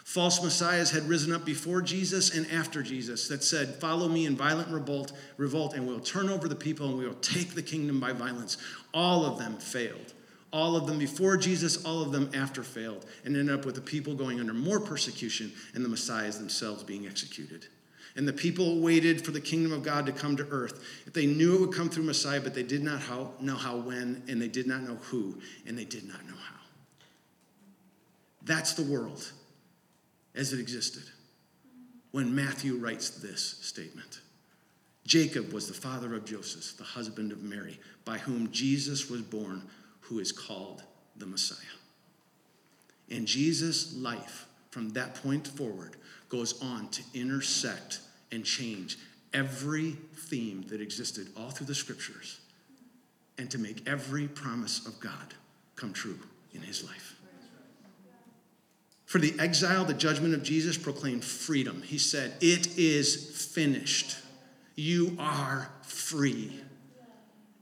False 0.04 0.41
messiahs 0.41 0.91
had 0.91 1.04
risen 1.04 1.34
up 1.34 1.43
before 1.43 1.82
Jesus 1.82 2.34
and 2.34 2.50
after 2.50 2.82
Jesus 2.82 3.28
that 3.28 3.43
said, 3.43 3.76
Follow 3.76 4.08
me 4.08 4.26
in 4.26 4.38
violent 4.38 4.69
revolt, 4.69 5.12
revolt, 5.36 5.73
and 5.73 5.86
we'll 5.86 6.00
turn 6.00 6.30
over 6.30 6.47
the 6.47 6.56
people 6.56 6.88
and 6.88 6.97
we 6.97 7.06
will 7.06 7.13
take 7.15 7.56
the 7.56 7.62
kingdom 7.62 8.00
by 8.00 8.13
violence. 8.13 8.58
All 8.93 9.26
of 9.26 9.38
them 9.38 9.58
failed. 9.58 10.13
All 10.54 10.78
of 10.78 10.88
them 10.88 10.97
before 10.97 11.36
Jesus, 11.36 11.84
all 11.84 12.02
of 12.02 12.13
them 12.13 12.32
after 12.34 12.63
failed, 12.63 13.06
and 13.26 13.36
ended 13.36 13.54
up 13.54 13.65
with 13.65 13.76
the 13.76 13.82
people 13.82 14.15
going 14.15 14.39
under 14.39 14.54
more 14.54 14.80
persecution 14.80 15.52
and 15.73 15.84
the 15.84 15.89
messiahs 15.89 16.39
themselves 16.39 16.84
being 16.84 17.06
executed. 17.06 17.67
And 18.17 18.27
the 18.27 18.34
people 18.34 18.82
waited 18.82 19.23
for 19.23 19.30
the 19.30 19.39
kingdom 19.39 19.71
of 19.71 19.84
God 19.84 20.08
to 20.08 20.12
come 20.12 20.36
to 20.38 20.47
earth. 20.49 20.84
If 21.06 21.13
They 21.13 21.27
knew 21.27 21.53
it 21.53 21.62
would 21.62 21.73
come 21.73 21.88
through 21.88 22.03
Messiah, 22.03 22.41
but 22.41 22.56
they 22.56 22.63
did 22.63 22.84
not 22.84 22.99
how, 22.99 23.32
know 23.39 23.56
how 23.56 23.77
when, 23.77 24.23
and 24.27 24.41
they 24.41 24.47
did 24.47 24.65
not 24.65 24.82
know 24.82 24.95
who, 24.95 25.39
and 25.67 25.77
they 25.77 25.86
did 25.86 26.08
not 26.08 26.25
know 26.25 26.36
how. 26.36 26.56
That's 28.41 28.73
the 28.73 28.84
world 28.84 29.32
as 30.34 30.51
it 30.51 30.60
existed 30.60 31.03
when 32.12 32.34
Matthew 32.34 32.77
writes 32.77 33.12
this 33.12 33.60
statement. 33.62 34.21
Jacob 35.06 35.53
was 35.53 35.67
the 35.67 35.73
father 35.73 36.15
of 36.15 36.25
Joseph, 36.25 36.75
the 36.77 36.84
husband 36.84 37.32
of 37.32 37.43
Mary, 37.43 37.80
by 38.03 38.17
whom 38.17 38.51
Jesus 38.51 39.10
was 39.10 39.21
born, 39.21 39.62
who 40.01 40.19
is 40.19 40.32
called 40.32 40.84
the 41.17 41.25
Messiah. 41.27 41.58
And 43.12 43.27
Jesus' 43.27 43.95
life 43.95 44.47
from 44.71 44.89
that 44.89 45.15
point 45.15 45.47
forward 45.47 45.97
goes 46.30 46.62
on 46.62 46.89
to 46.89 47.01
intersect 47.13 47.99
and 48.32 48.44
change 48.44 48.98
every 49.34 49.92
theme 50.16 50.66
that 50.70 50.82
existed 50.82 51.30
all 51.38 51.50
through 51.50 51.68
the 51.68 51.76
scriptures 51.76 52.40
and 53.38 53.50
to 53.52 53.58
make 53.58 53.88
every 53.88 54.28
promise 54.28 54.86
of 54.86 55.00
God 55.00 55.34
come 55.76 55.94
true 55.94 56.20
in 56.54 56.62
his 56.62 56.84
life. 56.84 57.16
For 59.06 59.20
the 59.20 59.34
exile, 59.40 59.86
the 59.86 59.94
judgment 59.94 60.34
of 60.34 60.44
Jesus 60.44 60.78
proclaimed 60.78 61.24
freedom. 61.24 61.82
He 61.82 61.98
said, 61.98 62.34
It 62.42 62.78
is 62.78 63.48
finished. 63.54 64.18
You 64.76 65.16
are 65.18 65.70
free. 65.82 66.60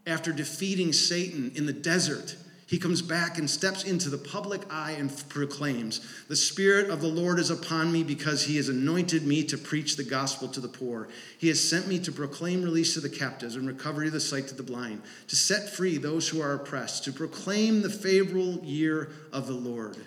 After 0.07 0.31
defeating 0.31 0.91
Satan 0.91 1.51
in 1.55 1.67
the 1.67 1.73
desert, 1.73 2.35
he 2.67 2.79
comes 2.79 3.03
back 3.03 3.37
and 3.37 3.47
steps 3.47 3.83
into 3.83 4.09
the 4.09 4.17
public 4.17 4.61
eye 4.71 4.95
and 4.97 5.15
proclaims, 5.29 6.01
The 6.27 6.35
Spirit 6.35 6.89
of 6.89 6.99
the 6.99 7.07
Lord 7.07 7.37
is 7.37 7.51
upon 7.51 7.91
me 7.91 8.03
because 8.03 8.43
he 8.43 8.57
has 8.57 8.69
anointed 8.69 9.23
me 9.23 9.43
to 9.43 9.57
preach 9.57 9.95
the 9.95 10.03
gospel 10.03 10.47
to 10.47 10.59
the 10.59 10.67
poor. 10.67 11.07
He 11.37 11.47
has 11.49 11.61
sent 11.61 11.87
me 11.87 11.99
to 11.99 12.11
proclaim 12.11 12.63
release 12.63 12.95
to 12.95 13.01
the 13.01 13.09
captives 13.09 13.55
and 13.55 13.67
recovery 13.67 14.07
of 14.07 14.13
the 14.13 14.19
sight 14.19 14.47
to 14.47 14.55
the 14.55 14.63
blind, 14.63 15.03
to 15.27 15.35
set 15.35 15.69
free 15.69 15.99
those 15.99 16.27
who 16.27 16.41
are 16.41 16.53
oppressed, 16.53 17.03
to 17.03 17.11
proclaim 17.11 17.83
the 17.83 17.89
favorable 17.89 18.59
year 18.63 19.11
of 19.31 19.45
the 19.45 19.53
Lord. 19.53 19.97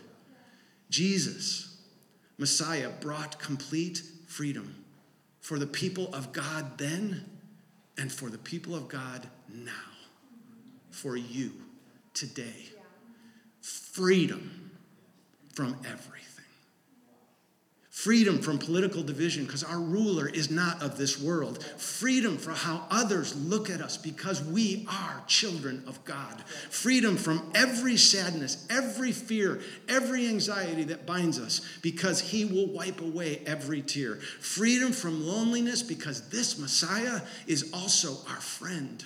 Jesus, 0.90 1.76
Messiah, 2.38 2.90
brought 3.00 3.38
complete 3.38 4.02
freedom 4.26 4.84
for 5.40 5.60
the 5.60 5.66
people 5.66 6.12
of 6.12 6.32
God 6.32 6.76
then 6.76 7.24
and 7.96 8.10
for 8.10 8.30
the 8.30 8.38
people 8.38 8.74
of 8.74 8.88
God 8.88 9.28
now, 9.48 9.70
for 10.90 11.16
you 11.16 11.52
today 12.18 12.68
freedom 13.60 14.70
from 15.54 15.74
everything. 15.84 16.14
Freedom 17.90 18.38
from 18.38 18.58
political 18.58 19.02
division 19.02 19.44
because 19.44 19.64
our 19.64 19.80
ruler 19.80 20.28
is 20.28 20.52
not 20.52 20.80
of 20.80 20.96
this 20.96 21.20
world. 21.20 21.64
Freedom 21.64 22.38
for 22.38 22.52
how 22.52 22.86
others 22.92 23.34
look 23.34 23.68
at 23.68 23.80
us 23.80 23.96
because 23.96 24.40
we 24.44 24.86
are 24.88 25.20
children 25.26 25.82
of 25.88 26.04
God. 26.04 26.40
Freedom 26.70 27.16
from 27.16 27.50
every 27.56 27.96
sadness, 27.96 28.68
every 28.70 29.10
fear, 29.10 29.60
every 29.88 30.28
anxiety 30.28 30.84
that 30.84 31.06
binds 31.06 31.40
us 31.40 31.60
because 31.82 32.20
He 32.20 32.44
will 32.44 32.68
wipe 32.68 33.00
away 33.00 33.42
every 33.46 33.82
tear. 33.82 34.14
Freedom 34.14 34.92
from 34.92 35.26
loneliness 35.26 35.82
because 35.82 36.28
this 36.28 36.56
Messiah 36.56 37.20
is 37.48 37.72
also 37.72 38.18
our 38.28 38.40
friend 38.40 39.02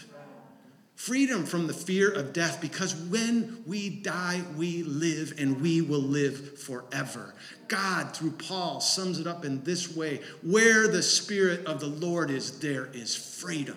freedom 1.03 1.45
from 1.45 1.67
the 1.67 1.75
fear 1.75 2.13
of 2.13 2.33
death 2.33 2.61
because 2.61 2.95
when 2.95 3.61
we 3.67 3.91
die, 3.91 4.41
we 4.57 4.85
live 4.85 5.35
and 5.37 5.61
we 5.61 5.81
will 5.81 5.99
live 5.99 6.61
forever. 6.61 7.35
God, 7.67 8.15
through 8.15 8.31
Paul, 8.31 8.81
sums 8.81 9.19
it 9.19 9.27
up 9.27 9.45
in 9.45 9.65
this 9.65 9.97
way 9.97 10.21
where 10.43 10.87
the 10.87 11.03
Spirit 11.03 11.67
of 11.67 11.81
the 11.81 11.89
Lord 11.89 12.31
is, 12.31 12.61
there 12.61 12.89
is 12.93 13.17
freedom, 13.17 13.77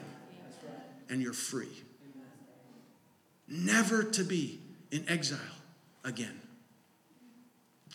and 1.10 1.20
you're 1.20 1.34
free. 1.34 1.84
Never 3.48 4.04
to 4.04 4.24
be 4.24 4.60
in 4.92 5.10
exile 5.10 5.40
again. 6.04 6.40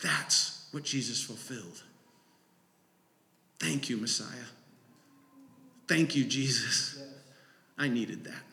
That's 0.03 0.67
what 0.71 0.83
Jesus 0.83 1.23
fulfilled. 1.23 1.81
Thank 3.59 3.89
you, 3.89 3.95
Messiah. 3.95 4.27
Thank 5.87 6.17
you, 6.17 6.25
Jesus. 6.25 7.01
I 7.77 7.87
needed 7.87 8.25
that. 8.25 8.50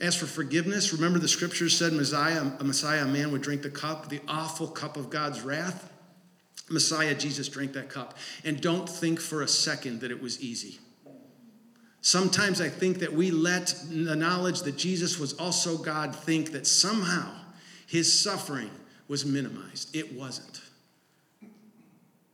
As 0.00 0.16
for 0.16 0.26
forgiveness, 0.26 0.92
remember 0.92 1.18
the 1.18 1.28
scriptures 1.28 1.76
said 1.76 1.92
Messiah, 1.92 2.50
a 2.58 2.64
Messiah, 2.64 3.04
a 3.04 3.06
man 3.06 3.30
would 3.32 3.42
drink 3.42 3.62
the 3.62 3.70
cup, 3.70 4.08
the 4.08 4.20
awful 4.26 4.66
cup 4.66 4.96
of 4.96 5.08
God's 5.08 5.42
wrath. 5.42 5.90
Messiah, 6.68 7.14
Jesus, 7.14 7.48
drank 7.48 7.74
that 7.74 7.88
cup. 7.88 8.16
And 8.44 8.60
don't 8.60 8.88
think 8.88 9.20
for 9.20 9.42
a 9.42 9.48
second 9.48 10.00
that 10.00 10.10
it 10.10 10.20
was 10.20 10.40
easy. 10.40 10.78
Sometimes 12.00 12.60
I 12.60 12.68
think 12.68 12.98
that 12.98 13.12
we 13.12 13.30
let 13.30 13.74
the 13.88 14.16
knowledge 14.16 14.62
that 14.62 14.76
Jesus 14.76 15.18
was 15.18 15.32
also 15.34 15.78
God 15.78 16.14
think 16.14 16.52
that 16.52 16.66
somehow 16.66 17.30
his 17.86 18.12
suffering 18.12 18.70
was 19.08 19.24
minimized. 19.24 19.94
It 19.94 20.14
wasn't. 20.14 20.60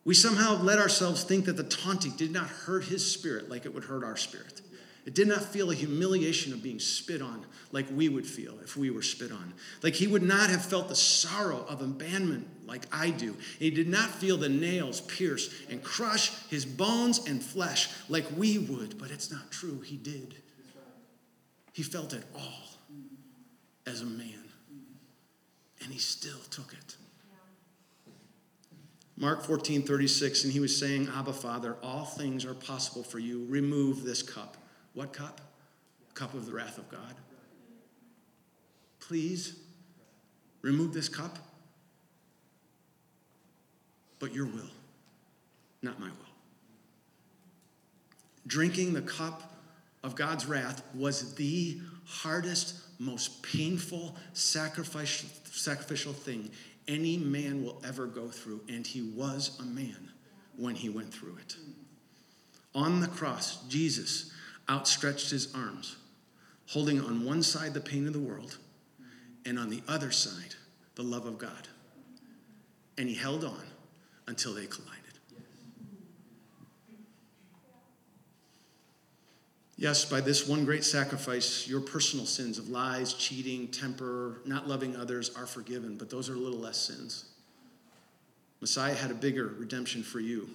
We 0.05 0.15
somehow 0.15 0.61
let 0.63 0.79
ourselves 0.79 1.23
think 1.23 1.45
that 1.45 1.57
the 1.57 1.65
taunting 1.65 2.13
did 2.13 2.33
not 2.33 2.47
hurt 2.47 2.85
his 2.85 3.09
spirit 3.13 3.49
like 3.49 3.67
it 3.67 3.75
would 3.75 3.85
hurt 3.85 4.03
our 4.03 4.17
spirit. 4.17 4.63
It 5.07 5.15
did 5.15 5.29
not 5.29 5.43
feel 5.43 5.71
a 5.71 5.75
humiliation 5.75 6.53
of 6.53 6.63
being 6.63 6.79
spit 6.79 7.23
on 7.23 7.45
like 7.73 7.87
we 7.93 8.09
would 8.09 8.27
feel 8.27 8.59
if 8.63 8.77
we 8.77 8.91
were 8.91 9.03
spit 9.03 9.33
on. 9.33 9.55
Like 9.83 9.95
he 9.95 10.07
would 10.07 10.23
not 10.23 10.51
have 10.51 10.65
felt 10.65 10.89
the 10.89 10.97
sorrow 10.97 11.65
of 11.69 11.81
abandonment 11.81 12.49
like 12.67 12.87
I 12.93 13.11
do. 13.11 13.37
He 13.59 13.71
did 13.71 13.89
not 13.89 14.11
feel 14.11 14.37
the 14.37 14.49
nails 14.49 15.01
pierce 15.03 15.53
and 15.71 15.83
crush 15.83 16.31
his 16.49 16.65
bones 16.65 17.27
and 17.27 17.43
flesh 17.43 17.89
like 18.09 18.27
we 18.37 18.59
would, 18.59 18.99
but 18.99 19.11
it's 19.11 19.31
not 19.31 19.51
true. 19.51 19.81
He 19.81 19.97
did. 19.97 20.37
He 21.73 21.83
felt 21.83 22.13
it 22.13 22.25
all 22.35 22.69
as 23.87 24.03
a 24.03 24.07
man, 24.07 24.45
and 25.83 25.93
he 25.93 25.99
still 25.99 26.39
took 26.51 26.73
it. 26.73 26.97
Mark 29.17 29.45
14, 29.45 29.83
36, 29.83 30.45
and 30.45 30.53
he 30.53 30.61
was 30.61 30.77
saying, 30.77 31.09
Abba, 31.15 31.33
Father, 31.33 31.77
all 31.83 32.05
things 32.05 32.45
are 32.45 32.55
possible 32.55 33.03
for 33.03 33.19
you. 33.19 33.45
Remove 33.49 34.03
this 34.03 34.23
cup. 34.23 34.57
What 34.95 35.13
cup? 35.13 35.41
Cup 36.15 36.35
of 36.35 36.47
the 36.47 36.53
wrath 36.53 36.79
of 36.79 36.89
God. 36.91 37.15
Please 39.01 39.57
remove 40.63 40.93
this 40.93 41.09
cup, 41.09 41.39
but 44.19 44.33
your 44.35 44.47
will, 44.47 44.71
not 45.83 45.99
my 45.99 46.07
will. 46.07 46.15
Drinking 48.47 48.93
the 48.93 49.03
cup 49.03 49.55
of 50.03 50.15
God's 50.15 50.47
wrath 50.47 50.83
was 50.95 51.35
the 51.35 51.81
hardest, 52.05 52.77
most 52.99 53.43
painful, 53.43 54.17
sacrificial, 54.33 55.29
sacrificial 55.45 56.13
thing 56.13 56.51
any 56.89 57.17
man 57.17 57.63
will 57.65 57.81
ever 57.87 58.07
go 58.07 58.29
through, 58.29 58.61
and 58.69 58.87
he 58.87 59.03
was 59.03 59.57
a 59.61 59.65
man 59.65 60.11
when 60.57 60.75
he 60.75 60.89
went 60.89 61.13
through 61.13 61.37
it. 61.41 61.57
On 62.75 63.01
the 63.01 63.07
cross, 63.09 63.65
Jesus 63.69 64.33
outstretched 64.71 65.31
his 65.31 65.53
arms, 65.55 65.97
holding 66.69 67.01
on 67.01 67.25
one 67.25 67.43
side 67.43 67.75
the 67.75 67.81
pain 67.81 68.07
of 68.07 68.13
the 68.13 68.21
world, 68.21 68.57
and 69.45 69.59
on 69.59 69.69
the 69.69 69.83
other 69.89 70.13
side, 70.13 70.55
the 70.95 71.03
love 71.03 71.27
of 71.27 71.39
God. 71.39 71.69
And 72.97 73.09
he 73.09 73.15
held 73.15 73.45
on 73.45 73.65
until 74.29 74.55
they 74.55 74.67
collided. 74.67 74.97
Yes, 79.77 80.05
by 80.05 80.21
this 80.21 80.47
one 80.47 80.67
great 80.67 80.85
sacrifice, 80.85 81.67
your 81.67 81.81
personal 81.81 82.27
sins 82.27 82.59
of 82.59 82.69
lies, 82.69 83.15
cheating, 83.15 83.69
temper, 83.69 84.43
not 84.45 84.69
loving 84.69 84.95
others 84.95 85.35
are 85.35 85.47
forgiven, 85.47 85.97
but 85.97 86.11
those 86.11 86.29
are 86.29 86.35
a 86.35 86.39
little 86.39 86.59
less 86.59 86.77
sins. 86.77 87.25
Messiah 88.61 88.95
had 88.95 89.11
a 89.11 89.15
bigger 89.15 89.55
redemption 89.59 90.03
for 90.03 90.21
you 90.21 90.51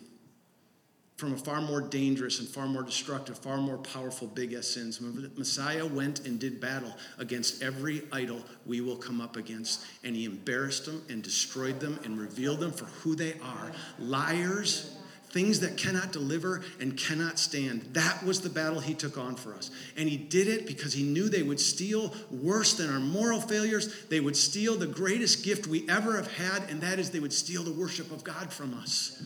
from 1.18 1.34
a 1.34 1.38
far 1.38 1.62
more 1.62 1.80
dangerous 1.80 2.40
and 2.40 2.48
far 2.48 2.68
more 2.68 2.84
destructive, 2.84 3.38
far 3.38 3.58
more 3.58 3.78
powerful 3.78 4.28
big 4.28 4.54
S 4.54 4.68
sins. 4.68 5.00
Messiah 5.38 5.86
went 5.86 6.26
and 6.26 6.40
did 6.40 6.60
battle 6.60 6.94
against 7.18 7.64
every 7.64 8.02
idol 8.12 8.42
we 8.66 8.82
will 8.82 8.98
come 8.98 9.22
up 9.22 9.38
against, 9.38 9.86
and 10.04 10.16
he 10.16 10.26
embarrassed 10.26 10.86
them 10.86 11.02
and 11.10 11.24
destroyed 11.24 11.80
them 11.80 12.00
and 12.04 12.20
revealed 12.20 12.60
them 12.60 12.72
for 12.72 12.86
who 12.86 13.16
they 13.16 13.34
are 13.42 13.72
liars 13.98 14.98
things 15.36 15.60
that 15.60 15.76
cannot 15.76 16.14
deliver 16.14 16.62
and 16.80 16.98
cannot 16.98 17.38
stand. 17.38 17.82
That 17.92 18.24
was 18.24 18.40
the 18.40 18.50
battle 18.50 18.80
he 18.80 18.94
took 18.94 19.18
on 19.18 19.36
for 19.36 19.54
us. 19.54 19.70
And 19.98 20.08
he 20.08 20.16
did 20.16 20.48
it 20.48 20.66
because 20.66 20.94
he 20.94 21.04
knew 21.04 21.28
they 21.28 21.44
would 21.44 21.60
steal 21.60 22.14
worse 22.32 22.76
than 22.76 22.90
our 22.90 23.02
moral 23.02 23.42
failures. 23.42 24.06
They 24.06 24.22
would 24.22 24.38
steal 24.38 24.78
the 24.78 24.88
greatest 24.88 25.44
gift 25.44 25.68
we 25.68 25.90
ever 25.90 26.16
have 26.16 26.32
had, 26.36 26.70
and 26.70 26.80
that 26.80 27.00
is 27.00 27.10
they 27.10 27.20
would 27.20 27.34
steal 27.34 27.64
the 27.64 27.74
worship 27.74 28.12
of 28.14 28.24
God 28.24 28.54
from 28.54 28.74
us. 28.76 29.22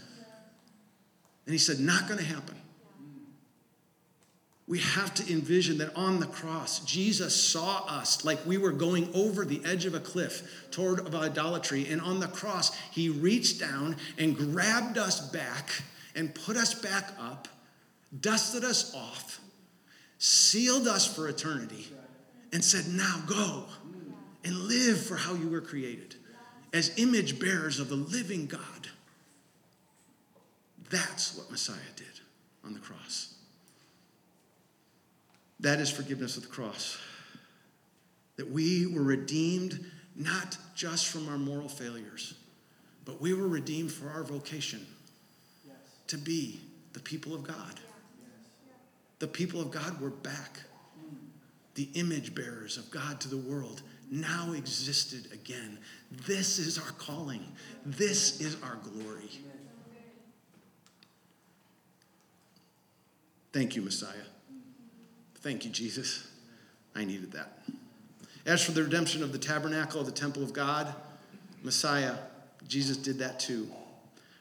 And 1.50 1.56
he 1.56 1.58
said, 1.58 1.80
Not 1.80 2.08
going 2.08 2.20
to 2.20 2.26
happen. 2.26 2.56
We 4.68 4.78
have 4.78 5.16
to 5.16 5.34
envision 5.34 5.80
that 5.80 5.96
on 5.96 6.20
the 6.20 6.28
cross, 6.28 6.82
Jesus 6.82 7.36
saw 7.36 7.86
us 7.88 8.24
like 8.24 8.46
we 8.46 8.60
were 8.60 8.72
going 8.72 9.10
over 9.16 9.46
the 9.46 9.60
edge 9.66 9.86
of 9.86 9.96
a 9.96 10.00
cliff 10.00 10.68
toward 10.70 11.12
idolatry. 11.16 11.88
And 11.90 12.02
on 12.02 12.20
the 12.20 12.28
cross, 12.28 12.78
he 12.92 13.10
reached 13.10 13.60
down 13.60 13.96
and 14.20 14.38
grabbed 14.38 15.00
us 15.00 15.20
back 15.32 15.72
and 16.14 16.36
put 16.36 16.56
us 16.56 16.76
back 16.76 17.14
up, 17.20 17.48
dusted 18.22 18.64
us 18.64 18.94
off, 18.94 19.42
sealed 20.20 20.88
us 20.88 21.12
for 21.12 21.28
eternity, 21.30 21.88
and 22.54 22.64
said, 22.64 22.86
Now 22.94 23.24
go 23.26 23.66
and 24.44 24.56
live 24.56 25.04
for 25.04 25.16
how 25.16 25.34
you 25.34 25.50
were 25.50 25.62
created 25.62 26.14
as 26.74 26.92
image 27.00 27.40
bearers 27.40 27.80
of 27.80 27.90
the 27.90 27.96
living 27.96 28.46
God. 28.46 28.90
That's 30.90 31.38
what 31.38 31.52
Messiah 31.52 31.78
did 31.96 32.08
on 32.66 32.74
the 32.74 32.80
cross. 32.80 33.36
That 35.60 35.80
is 35.80 35.90
forgiveness 35.92 36.38
of 36.38 36.44
the 36.44 36.50
cross. 36.50 36.98
That 38.38 38.50
we 38.50 38.86
were 38.88 39.04
redeemed 39.04 39.86
not 40.16 40.58
just 40.76 41.08
from 41.08 41.28
our 41.30 41.38
moral 41.38 41.70
failures, 41.70 42.34
but 43.06 43.22
we 43.22 43.34
were 43.34 43.48
redeemed 43.48 43.92
for 43.92 44.10
our 44.10 44.24
vocation 44.24 44.86
to 46.08 46.18
be 46.18 46.60
the 46.94 47.00
people 47.00 47.36
of 47.36 47.44
God. 47.44 47.80
The 49.20 49.28
people 49.28 49.62
of 49.62 49.72
God 49.72 50.00
were 50.02 50.10
back. 50.10 50.62
The 51.76 51.90
image 51.94 52.34
bearers 52.34 52.78
of 52.78 52.90
God 52.90 53.22
to 53.22 53.30
the 53.30 53.38
world 53.38 53.82
now 54.12 54.54
existed 54.54 55.32
again. 55.32 55.78
This 56.26 56.58
is 56.58 56.78
our 56.78 56.92
calling, 56.94 57.46
this 57.86 58.42
is 58.42 58.58
our 58.64 58.78
glory. 58.78 59.30
Thank 63.52 63.76
you, 63.76 63.82
Messiah. 63.82 64.14
Thank 65.42 65.66
you, 65.66 65.72
Jesus. 65.72 66.28
I 66.96 67.06
needed 67.06 67.32
that. 67.32 67.60
As 68.46 68.64
for 68.64 68.72
the 68.72 68.84
redemption 68.84 69.24
of 69.24 69.32
the 69.32 69.38
tabernacle, 69.38 70.02
of 70.02 70.06
the 70.06 70.12
temple 70.12 70.44
of 70.44 70.54
God, 70.54 70.94
Messiah, 71.64 72.16
Jesus 72.68 72.98
did 72.98 73.20
that 73.20 73.40
too. 73.40 73.70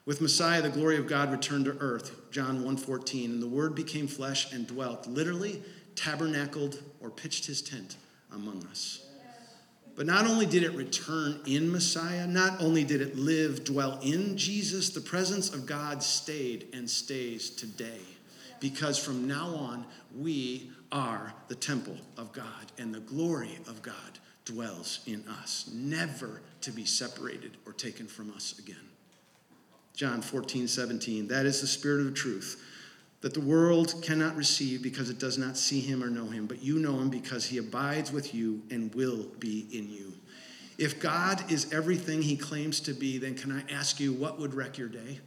With 0.04 0.20
Messiah, 0.20 0.62
the 0.62 0.70
glory 0.70 0.96
of 0.96 1.06
God 1.06 1.30
returned 1.30 1.66
to 1.66 1.76
earth, 1.80 2.30
John 2.30 2.64
1:14, 2.64 3.32
and 3.32 3.42
the 3.42 3.46
word 3.46 3.74
became 3.74 4.08
flesh 4.08 4.52
and 4.52 4.66
dwelt, 4.66 5.06
literally 5.06 5.62
tabernacled 5.94 6.82
or 7.00 7.10
pitched 7.10 7.46
his 7.46 7.60
tent 7.60 7.96
among 8.32 8.64
us. 8.66 9.00
But 9.96 10.06
not 10.06 10.26
only 10.26 10.46
did 10.46 10.62
it 10.62 10.72
return 10.72 11.40
in 11.44 11.70
Messiah, 11.70 12.26
not 12.26 12.60
only 12.60 12.84
did 12.84 13.00
it 13.00 13.18
live, 13.18 13.64
dwell 13.64 13.98
in 14.00 14.36
Jesus, 14.36 14.90
the 14.90 15.00
presence 15.00 15.52
of 15.52 15.66
God 15.66 16.02
stayed 16.02 16.68
and 16.72 16.88
stays 16.88 17.50
today. 17.50 18.00
Because 18.60 18.98
from 18.98 19.26
now 19.26 19.46
on, 19.54 19.86
we 20.16 20.70
are 20.90 21.34
the 21.48 21.54
temple 21.54 21.96
of 22.16 22.32
God, 22.32 22.72
and 22.78 22.94
the 22.94 23.00
glory 23.00 23.58
of 23.68 23.82
God 23.82 24.18
dwells 24.44 25.00
in 25.06 25.24
us, 25.28 25.70
never 25.72 26.40
to 26.62 26.70
be 26.70 26.84
separated 26.84 27.56
or 27.66 27.72
taken 27.72 28.06
from 28.06 28.32
us 28.32 28.58
again. 28.58 28.76
John 29.94 30.22
14, 30.22 30.68
17. 30.68 31.28
That 31.28 31.44
is 31.44 31.60
the 31.60 31.66
spirit 31.66 32.06
of 32.06 32.14
truth 32.14 32.64
that 33.20 33.34
the 33.34 33.40
world 33.40 34.00
cannot 34.00 34.36
receive 34.36 34.82
because 34.82 35.10
it 35.10 35.18
does 35.18 35.38
not 35.38 35.56
see 35.56 35.80
him 35.80 36.04
or 36.04 36.08
know 36.08 36.26
him, 36.26 36.46
but 36.46 36.62
you 36.62 36.78
know 36.78 37.00
him 37.00 37.10
because 37.10 37.44
he 37.44 37.58
abides 37.58 38.12
with 38.12 38.32
you 38.32 38.62
and 38.70 38.94
will 38.94 39.26
be 39.40 39.66
in 39.72 39.90
you. 39.90 40.12
If 40.78 41.00
God 41.00 41.50
is 41.50 41.72
everything 41.72 42.22
he 42.22 42.36
claims 42.36 42.78
to 42.80 42.92
be, 42.92 43.18
then 43.18 43.34
can 43.34 43.50
I 43.50 43.64
ask 43.72 43.98
you 43.98 44.12
what 44.12 44.38
would 44.38 44.54
wreck 44.54 44.78
your 44.78 44.88
day? 44.88 45.18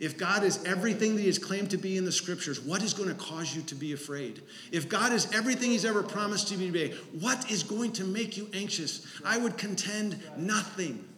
If 0.00 0.18
God 0.18 0.42
is 0.42 0.62
everything 0.64 1.14
that 1.14 1.20
he 1.20 1.26
has 1.28 1.38
claimed 1.38 1.70
to 1.70 1.76
be 1.76 1.96
in 1.96 2.04
the 2.04 2.12
scriptures, 2.12 2.60
what 2.60 2.82
is 2.82 2.94
going 2.94 3.08
to 3.08 3.14
cause 3.14 3.54
you 3.54 3.62
to 3.62 3.74
be 3.74 3.92
afraid? 3.92 4.42
If 4.72 4.88
God 4.88 5.12
is 5.12 5.32
everything 5.32 5.70
he's 5.70 5.84
ever 5.84 6.02
promised 6.02 6.48
to 6.48 6.56
be, 6.56 6.92
what 7.20 7.50
is 7.50 7.62
going 7.62 7.92
to 7.92 8.04
make 8.04 8.36
you 8.36 8.48
anxious? 8.52 9.06
I 9.24 9.38
would 9.38 9.56
contend 9.56 10.20
nothing. 10.36 11.08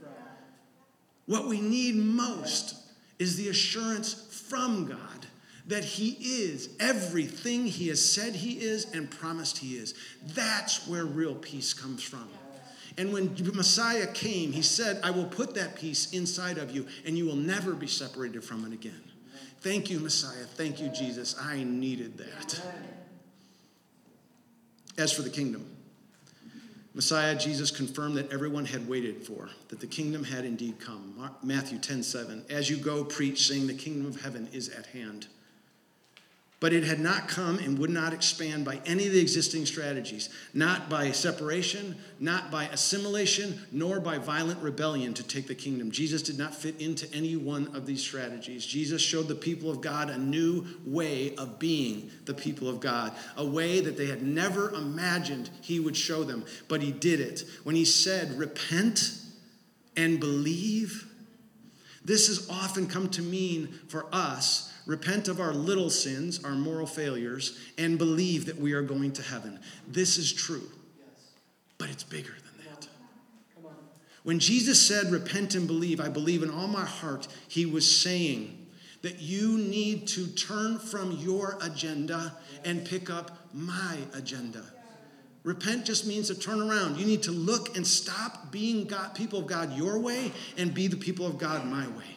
What 1.26 1.48
we 1.48 1.60
need 1.60 1.96
most 1.96 2.76
is 3.18 3.36
the 3.36 3.48
assurance 3.48 4.14
from 4.48 4.86
God 4.86 5.26
that 5.66 5.84
He 5.84 6.10
is 6.20 6.70
everything 6.78 7.66
He 7.66 7.88
has 7.88 8.04
said 8.04 8.34
He 8.34 8.52
is 8.52 8.92
and 8.92 9.10
promised 9.10 9.58
He 9.58 9.76
is. 9.76 9.94
That's 10.34 10.86
where 10.86 11.04
real 11.04 11.34
peace 11.34 11.74
comes 11.74 12.02
from. 12.02 12.28
And 12.98 13.12
when 13.12 13.34
Messiah 13.54 14.06
came, 14.06 14.52
He 14.52 14.62
said, 14.62 15.00
I 15.02 15.10
will 15.10 15.26
put 15.26 15.54
that 15.54 15.76
peace 15.76 16.12
inside 16.12 16.58
of 16.58 16.70
you, 16.70 16.86
and 17.04 17.16
you 17.16 17.26
will 17.26 17.36
never 17.36 17.74
be 17.74 17.86
separated 17.86 18.42
from 18.42 18.64
it 18.64 18.72
again. 18.72 19.02
Thank 19.60 19.90
you, 19.90 19.98
Messiah. 19.98 20.44
Thank 20.54 20.80
you, 20.80 20.88
Jesus. 20.88 21.34
I 21.40 21.64
needed 21.64 22.18
that. 22.18 22.60
As 24.98 25.12
for 25.12 25.22
the 25.22 25.30
kingdom, 25.30 25.76
Messiah 26.94 27.34
Jesus 27.36 27.70
confirmed 27.70 28.16
that 28.16 28.32
everyone 28.32 28.64
had 28.64 28.88
waited 28.88 29.22
for, 29.26 29.50
that 29.68 29.80
the 29.80 29.86
kingdom 29.86 30.24
had 30.24 30.46
indeed 30.46 30.80
come. 30.80 31.30
Matthew 31.42 31.78
10 31.78 32.02
7. 32.02 32.44
As 32.48 32.70
you 32.70 32.78
go, 32.78 33.04
preach, 33.04 33.46
saying, 33.46 33.66
The 33.66 33.74
kingdom 33.74 34.06
of 34.06 34.22
heaven 34.22 34.48
is 34.52 34.70
at 34.70 34.86
hand. 34.86 35.26
But 36.66 36.72
it 36.72 36.82
had 36.82 36.98
not 36.98 37.28
come 37.28 37.60
and 37.60 37.78
would 37.78 37.90
not 37.90 38.12
expand 38.12 38.64
by 38.64 38.80
any 38.84 39.06
of 39.06 39.12
the 39.12 39.20
existing 39.20 39.66
strategies, 39.66 40.30
not 40.52 40.90
by 40.90 41.12
separation, 41.12 41.94
not 42.18 42.50
by 42.50 42.64
assimilation, 42.64 43.64
nor 43.70 44.00
by 44.00 44.18
violent 44.18 44.60
rebellion 44.60 45.14
to 45.14 45.22
take 45.22 45.46
the 45.46 45.54
kingdom. 45.54 45.92
Jesus 45.92 46.22
did 46.22 46.36
not 46.36 46.56
fit 46.56 46.80
into 46.80 47.06
any 47.14 47.36
one 47.36 47.72
of 47.76 47.86
these 47.86 48.00
strategies. 48.00 48.66
Jesus 48.66 49.00
showed 49.00 49.28
the 49.28 49.36
people 49.36 49.70
of 49.70 49.80
God 49.80 50.10
a 50.10 50.18
new 50.18 50.66
way 50.84 51.36
of 51.36 51.60
being 51.60 52.10
the 52.24 52.34
people 52.34 52.68
of 52.68 52.80
God, 52.80 53.12
a 53.36 53.46
way 53.46 53.78
that 53.78 53.96
they 53.96 54.06
had 54.06 54.24
never 54.24 54.70
imagined 54.70 55.48
he 55.60 55.78
would 55.78 55.96
show 55.96 56.24
them, 56.24 56.44
but 56.66 56.82
he 56.82 56.90
did 56.90 57.20
it. 57.20 57.44
When 57.62 57.76
he 57.76 57.84
said, 57.84 58.36
Repent 58.36 59.20
and 59.96 60.18
believe, 60.18 61.06
this 62.04 62.26
has 62.26 62.50
often 62.50 62.88
come 62.88 63.08
to 63.10 63.22
mean 63.22 63.68
for 63.86 64.06
us 64.10 64.65
repent 64.86 65.28
of 65.28 65.40
our 65.40 65.52
little 65.52 65.90
sins, 65.90 66.42
our 66.44 66.54
moral 66.54 66.86
failures, 66.86 67.58
and 67.76 67.98
believe 67.98 68.46
that 68.46 68.58
we 68.58 68.72
are 68.72 68.82
going 68.82 69.12
to 69.12 69.22
heaven. 69.22 69.58
This 69.86 70.16
is 70.16 70.32
true, 70.32 70.70
but 71.76 71.90
it's 71.90 72.04
bigger 72.04 72.32
than 72.32 72.64
that. 72.64 72.88
When 74.22 74.38
Jesus 74.38 74.84
said, 74.84 75.10
Repent 75.10 75.54
and 75.54 75.66
believe, 75.66 76.00
I 76.00 76.08
believe 76.08 76.42
in 76.42 76.50
all 76.50 76.68
my 76.68 76.84
heart, 76.84 77.28
he 77.48 77.66
was 77.66 78.00
saying 78.00 78.66
that 79.02 79.20
you 79.20 79.58
need 79.58 80.08
to 80.08 80.26
turn 80.28 80.78
from 80.78 81.12
your 81.12 81.58
agenda 81.62 82.36
and 82.64 82.84
pick 82.84 83.10
up 83.10 83.38
my 83.52 83.98
agenda. 84.14 84.64
Repent 85.44 85.84
just 85.84 86.08
means 86.08 86.26
to 86.26 86.34
turn 86.34 86.60
around. 86.60 86.98
You 86.98 87.06
need 87.06 87.22
to 87.22 87.30
look 87.30 87.76
and 87.76 87.86
stop 87.86 88.50
being 88.50 88.84
God, 88.84 89.14
people 89.14 89.38
of 89.38 89.46
God 89.46 89.72
your 89.74 89.96
way 90.00 90.32
and 90.58 90.74
be 90.74 90.88
the 90.88 90.96
people 90.96 91.24
of 91.24 91.38
God 91.38 91.64
my 91.64 91.86
way. 91.86 92.15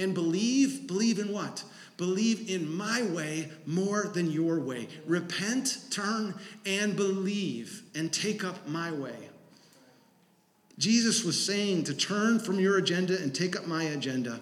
And 0.00 0.14
believe, 0.14 0.86
believe 0.86 1.18
in 1.18 1.30
what? 1.30 1.62
Believe 1.98 2.48
in 2.48 2.74
my 2.74 3.02
way 3.02 3.50
more 3.66 4.04
than 4.14 4.30
your 4.30 4.58
way. 4.58 4.88
Repent, 5.06 5.76
turn, 5.90 6.34
and 6.64 6.96
believe, 6.96 7.82
and 7.94 8.10
take 8.10 8.42
up 8.42 8.66
my 8.66 8.90
way. 8.90 9.28
Jesus 10.78 11.22
was 11.22 11.44
saying 11.44 11.84
to 11.84 11.94
turn 11.94 12.40
from 12.40 12.58
your 12.58 12.78
agenda 12.78 13.20
and 13.20 13.34
take 13.34 13.54
up 13.54 13.66
my 13.66 13.82
agenda. 13.84 14.40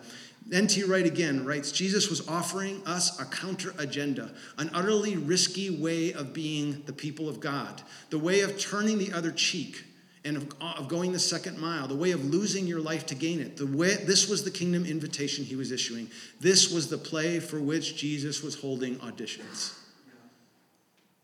N.T. 0.53 0.85
Wright 0.85 1.05
again 1.05 1.44
writes 1.44 1.73
Jesus 1.73 2.09
was 2.09 2.27
offering 2.29 2.81
us 2.87 3.21
a 3.21 3.25
counter 3.25 3.75
agenda, 3.79 4.31
an 4.59 4.71
utterly 4.73 5.16
risky 5.16 5.71
way 5.71 6.12
of 6.12 6.33
being 6.33 6.85
the 6.87 6.92
people 6.92 7.29
of 7.29 7.40
God, 7.40 7.83
the 8.11 8.18
way 8.21 8.42
of 8.42 8.61
turning 8.61 8.99
the 8.99 9.12
other 9.12 9.33
cheek 9.33 9.85
and 10.24 10.37
of, 10.37 10.48
of, 10.61 10.88
going 10.88 11.12
the 11.12 11.18
second 11.18 11.59
mile, 11.59 11.87
the 11.87 11.94
way 11.94 12.11
of 12.11 12.24
losing 12.24 12.66
your 12.66 12.81
life 12.81 13.07
to 13.07 13.14
gain 13.14 13.40
it. 13.40 13.57
The 13.57 13.66
way, 13.66 13.94
this 13.94 14.28
was 14.28 14.44
the 14.44 14.50
kingdom 14.50 14.85
invitation 14.85 15.44
he 15.44 15.57
was 15.57 15.70
issuing. 15.70 16.11
This 16.40 16.72
was 16.72 16.88
the 16.88 16.98
play 16.98 17.40
for 17.40 17.61
which 17.61 17.96
Jesus 17.96 18.42
was 18.42 18.54
holding 18.54 18.96
auditions. 18.96 19.78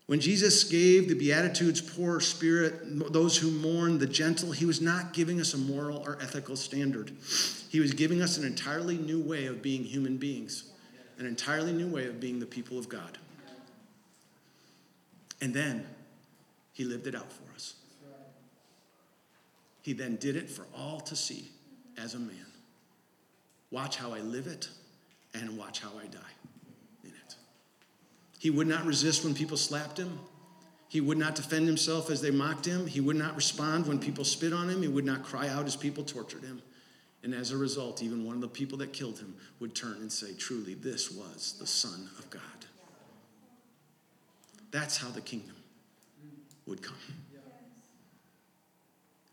When 0.06 0.20
Jesus 0.20 0.64
gave 0.64 1.08
the 1.08 1.14
Beatitudes, 1.14 1.80
poor 1.80 2.20
spirit, 2.20 3.12
those 3.12 3.38
who 3.38 3.50
mourn, 3.50 3.98
the 3.98 4.06
gentle, 4.06 4.52
he 4.52 4.66
was 4.66 4.82
not 4.82 5.14
giving 5.14 5.40
us 5.40 5.54
a 5.54 5.58
moral 5.58 6.04
or 6.06 6.18
ethical 6.20 6.56
standard. 6.56 7.10
He 7.70 7.80
was 7.80 7.94
giving 7.94 8.20
us 8.20 8.36
an 8.36 8.44
entirely 8.44 8.98
new 8.98 9.20
way 9.20 9.46
of 9.46 9.62
being 9.62 9.82
human 9.82 10.18
beings, 10.18 10.64
an 11.18 11.24
entirely 11.24 11.72
new 11.72 11.88
way 11.88 12.06
of 12.06 12.20
being 12.20 12.38
the 12.38 12.46
people 12.46 12.78
of 12.78 12.88
God. 12.88 13.16
And 15.40 15.54
then 15.54 15.86
he 16.74 16.84
lived 16.84 17.06
it 17.06 17.14
out 17.14 17.32
for. 17.32 17.43
He 19.84 19.92
then 19.92 20.16
did 20.16 20.34
it 20.34 20.48
for 20.48 20.64
all 20.74 20.98
to 21.00 21.14
see 21.14 21.50
as 21.98 22.14
a 22.14 22.18
man. 22.18 22.46
Watch 23.70 23.98
how 23.98 24.14
I 24.14 24.20
live 24.20 24.46
it 24.46 24.68
and 25.34 25.58
watch 25.58 25.80
how 25.80 25.90
I 25.90 26.06
die 26.06 26.34
in 27.02 27.10
it. 27.10 27.34
He 28.38 28.48
would 28.48 28.66
not 28.66 28.86
resist 28.86 29.24
when 29.24 29.34
people 29.34 29.58
slapped 29.58 29.98
him. 29.98 30.18
He 30.88 31.02
would 31.02 31.18
not 31.18 31.34
defend 31.34 31.66
himself 31.66 32.08
as 32.08 32.22
they 32.22 32.30
mocked 32.30 32.64
him. 32.64 32.86
He 32.86 33.02
would 33.02 33.16
not 33.16 33.36
respond 33.36 33.86
when 33.86 33.98
people 33.98 34.24
spit 34.24 34.54
on 34.54 34.70
him. 34.70 34.80
He 34.80 34.88
would 34.88 35.04
not 35.04 35.22
cry 35.22 35.48
out 35.48 35.66
as 35.66 35.76
people 35.76 36.02
tortured 36.02 36.44
him. 36.44 36.62
And 37.22 37.34
as 37.34 37.50
a 37.50 37.56
result, 37.58 38.02
even 38.02 38.24
one 38.24 38.36
of 38.36 38.40
the 38.40 38.48
people 38.48 38.78
that 38.78 38.94
killed 38.94 39.18
him 39.18 39.34
would 39.60 39.74
turn 39.74 39.98
and 40.00 40.10
say, 40.10 40.32
Truly, 40.32 40.72
this 40.72 41.10
was 41.10 41.56
the 41.60 41.66
Son 41.66 42.08
of 42.18 42.30
God. 42.30 42.40
That's 44.70 44.96
how 44.96 45.10
the 45.10 45.20
kingdom 45.20 45.56
would 46.66 46.82
come. 46.82 46.96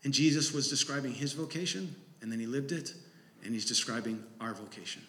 And 0.04 0.12
Jesus 0.12 0.52
was 0.52 0.68
describing 0.68 1.12
his 1.12 1.32
vocation, 1.32 1.94
and 2.20 2.32
then 2.32 2.40
he 2.40 2.46
lived 2.46 2.72
it, 2.72 2.92
and 3.44 3.54
he's 3.54 3.64
describing 3.64 4.22
our 4.40 4.54
vocation 4.54 5.02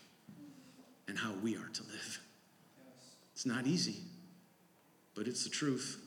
and 1.07 1.17
how 1.17 1.33
we 1.41 1.55
are 1.55 1.69
to 1.73 1.83
live. 1.83 2.19
It's 3.33 3.45
not 3.45 3.65
easy, 3.65 3.97
but 5.15 5.27
it's 5.27 5.43
the 5.43 5.49
truth. 5.49 5.99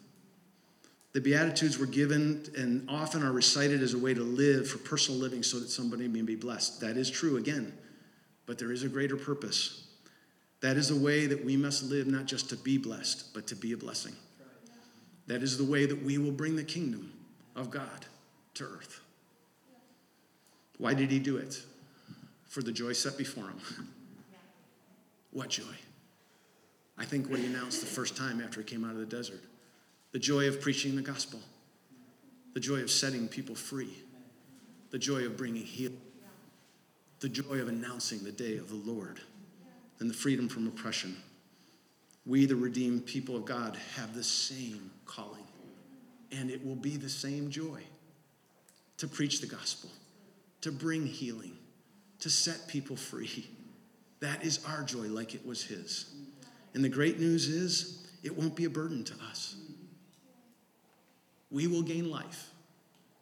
The 1.12 1.20
Beatitudes 1.20 1.78
were 1.78 1.86
given 1.86 2.44
and 2.56 2.88
often 2.88 3.22
are 3.22 3.32
recited 3.32 3.82
as 3.82 3.94
a 3.94 3.98
way 3.98 4.14
to 4.14 4.22
live 4.22 4.68
for 4.68 4.78
personal 4.78 5.20
living 5.20 5.42
so 5.42 5.58
that 5.58 5.68
somebody 5.68 6.08
may 6.08 6.22
be 6.22 6.36
blessed. 6.36 6.80
That 6.80 6.96
is 6.96 7.10
true 7.10 7.36
again, 7.36 7.72
but 8.44 8.58
there 8.58 8.70
is 8.70 8.82
a 8.82 8.88
greater 8.88 9.16
purpose. 9.16 9.86
That 10.60 10.76
is 10.76 10.88
the 10.88 10.96
way 10.96 11.26
that 11.26 11.44
we 11.44 11.56
must 11.56 11.84
live, 11.84 12.06
not 12.06 12.26
just 12.26 12.50
to 12.50 12.56
be 12.56 12.78
blessed, 12.78 13.34
but 13.34 13.46
to 13.48 13.56
be 13.56 13.72
a 13.72 13.76
blessing. 13.76 14.14
That 15.26 15.42
is 15.42 15.58
the 15.58 15.64
way 15.64 15.86
that 15.86 16.04
we 16.04 16.18
will 16.18 16.32
bring 16.32 16.54
the 16.54 16.64
kingdom 16.64 17.12
of 17.56 17.70
God 17.70 18.06
to 18.56 18.64
earth. 18.64 19.00
Why 20.78 20.94
did 20.94 21.10
he 21.10 21.18
do 21.18 21.36
it? 21.36 21.62
For 22.48 22.62
the 22.62 22.72
joy 22.72 22.92
set 22.92 23.16
before 23.16 23.44
him. 23.44 23.60
What 25.32 25.50
joy? 25.50 25.64
I 26.96 27.04
think 27.04 27.28
what 27.28 27.38
he 27.38 27.44
announced 27.44 27.80
the 27.80 27.86
first 27.86 28.16
time 28.16 28.40
after 28.40 28.60
he 28.60 28.64
came 28.64 28.84
out 28.84 28.92
of 28.92 28.96
the 28.96 29.04
desert 29.04 29.42
the 30.12 30.18
joy 30.18 30.48
of 30.48 30.62
preaching 30.62 30.96
the 30.96 31.02
gospel, 31.02 31.40
the 32.54 32.60
joy 32.60 32.76
of 32.76 32.90
setting 32.90 33.28
people 33.28 33.54
free, 33.54 33.92
the 34.92 34.98
joy 34.98 35.26
of 35.26 35.36
bringing 35.36 35.62
healing, 35.62 36.00
the 37.20 37.28
joy 37.28 37.58
of 37.58 37.68
announcing 37.68 38.24
the 38.24 38.32
day 38.32 38.56
of 38.56 38.70
the 38.70 38.90
Lord, 38.90 39.20
and 39.98 40.08
the 40.08 40.14
freedom 40.14 40.48
from 40.48 40.66
oppression. 40.66 41.18
We, 42.24 42.46
the 42.46 42.56
redeemed 42.56 43.04
people 43.04 43.36
of 43.36 43.44
God, 43.44 43.76
have 43.96 44.14
the 44.14 44.24
same 44.24 44.90
calling, 45.04 45.44
and 46.32 46.50
it 46.50 46.64
will 46.64 46.76
be 46.76 46.96
the 46.96 47.10
same 47.10 47.50
joy 47.50 47.82
to 48.98 49.06
preach 49.06 49.40
the 49.40 49.46
gospel, 49.46 49.90
to 50.62 50.72
bring 50.72 51.06
healing, 51.06 51.56
to 52.20 52.30
set 52.30 52.66
people 52.68 52.96
free. 52.96 53.48
That 54.20 54.44
is 54.44 54.64
our 54.66 54.82
joy, 54.82 55.08
like 55.08 55.34
it 55.34 55.46
was 55.46 55.62
his. 55.62 56.14
And 56.74 56.82
the 56.82 56.88
great 56.88 57.18
news 57.18 57.48
is, 57.48 58.06
it 58.22 58.36
won't 58.36 58.56
be 58.56 58.64
a 58.64 58.70
burden 58.70 59.04
to 59.04 59.14
us. 59.30 59.56
We 61.50 61.66
will 61.66 61.82
gain 61.82 62.10
life 62.10 62.50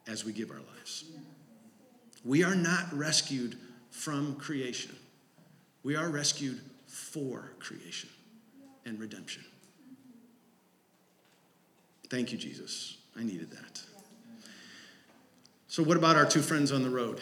as 0.07 0.25
we 0.25 0.31
give 0.33 0.51
our 0.51 0.61
lives. 0.75 1.05
We 2.23 2.43
are 2.43 2.55
not 2.55 2.91
rescued 2.91 3.57
from 3.91 4.35
creation, 4.35 4.95
we 5.83 5.95
are 5.95 6.09
rescued 6.09 6.61
for 6.87 7.51
creation 7.59 8.09
and 8.85 8.99
redemption. 8.99 9.43
Thank 12.09 12.31
you, 12.31 12.37
Jesus. 12.37 12.97
I 13.17 13.23
needed 13.23 13.51
that. 13.51 13.81
So, 15.75 15.83
what 15.83 15.97
about 15.97 16.15
our 16.15 16.25
two 16.25 16.41
friends 16.41 16.71
on 16.71 16.83
the 16.83 16.89
road? 16.89 17.19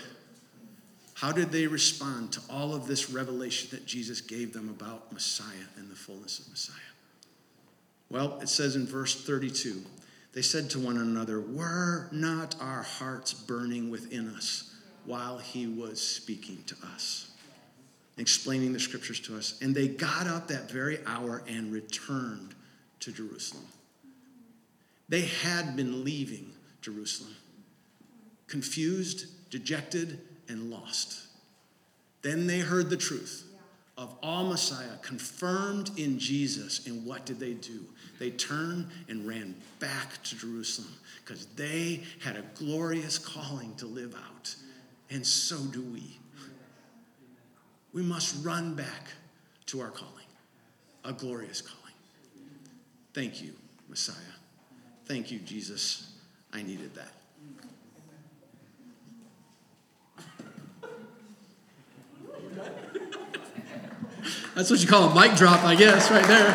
How 1.15 1.31
did 1.31 1.51
they 1.51 1.65
respond 1.65 2.33
to 2.33 2.41
all 2.51 2.75
of 2.75 2.85
this 2.85 3.09
revelation 3.09 3.69
that 3.71 3.87
Jesus 3.87 4.21
gave 4.21 4.53
them 4.53 4.69
about 4.69 5.11
Messiah 5.11 5.65
and 5.75 5.89
the 5.89 5.95
fullness 5.95 6.37
of 6.37 6.51
Messiah? 6.51 6.75
Well, 8.11 8.37
it 8.41 8.49
says 8.49 8.75
in 8.75 8.85
verse 8.85 9.25
32 9.25 9.81
they 10.33 10.43
said 10.43 10.69
to 10.69 10.79
one 10.79 10.97
another, 10.97 11.41
Were 11.41 12.07
not 12.11 12.55
our 12.61 12.83
hearts 12.83 13.33
burning 13.33 13.89
within 13.89 14.29
us 14.35 14.75
while 15.05 15.39
he 15.39 15.65
was 15.65 15.99
speaking 15.99 16.63
to 16.67 16.75
us? 16.93 17.31
Explaining 18.19 18.71
the 18.71 18.79
scriptures 18.79 19.19
to 19.21 19.35
us. 19.35 19.57
And 19.63 19.73
they 19.73 19.87
got 19.87 20.27
up 20.27 20.47
that 20.49 20.69
very 20.69 20.99
hour 21.07 21.41
and 21.47 21.71
returned 21.73 22.53
to 22.99 23.11
Jerusalem. 23.11 23.65
They 25.09 25.21
had 25.21 25.75
been 25.75 26.03
leaving 26.03 26.51
Jerusalem 26.83 27.33
confused, 28.53 29.25
dejected, 29.49 30.21
and 30.47 30.69
lost. 30.69 31.25
Then 32.21 32.45
they 32.45 32.59
heard 32.59 32.87
the 32.87 32.95
truth 32.95 33.51
of 33.97 34.13
all 34.21 34.43
Messiah 34.43 34.95
confirmed 35.01 35.89
in 35.97 36.19
Jesus. 36.19 36.85
And 36.85 37.03
what 37.03 37.25
did 37.25 37.39
they 37.39 37.53
do? 37.53 37.79
They 38.19 38.29
turned 38.29 38.89
and 39.09 39.27
ran 39.27 39.55
back 39.79 40.21
to 40.25 40.37
Jerusalem 40.37 40.93
because 41.25 41.47
they 41.55 42.03
had 42.23 42.35
a 42.35 42.43
glorious 42.53 43.17
calling 43.17 43.73
to 43.77 43.87
live 43.87 44.13
out. 44.13 44.55
And 45.09 45.25
so 45.25 45.57
do 45.57 45.81
we. 45.81 46.19
We 47.91 48.03
must 48.03 48.45
run 48.45 48.75
back 48.75 49.07
to 49.65 49.81
our 49.81 49.89
calling, 49.89 50.27
a 51.03 51.11
glorious 51.11 51.59
calling. 51.59 51.95
Thank 53.15 53.41
you, 53.41 53.53
Messiah. 53.89 54.35
Thank 55.05 55.31
you, 55.31 55.39
Jesus. 55.39 56.13
I 56.53 56.61
needed 56.61 56.93
that. 56.93 57.22
That's 64.55 64.69
what 64.69 64.81
you 64.81 64.87
call 64.87 65.09
a 65.09 65.15
mic 65.15 65.35
drop, 65.35 65.63
I 65.63 65.75
guess, 65.75 66.11
right 66.11 66.27
there. 66.27 66.47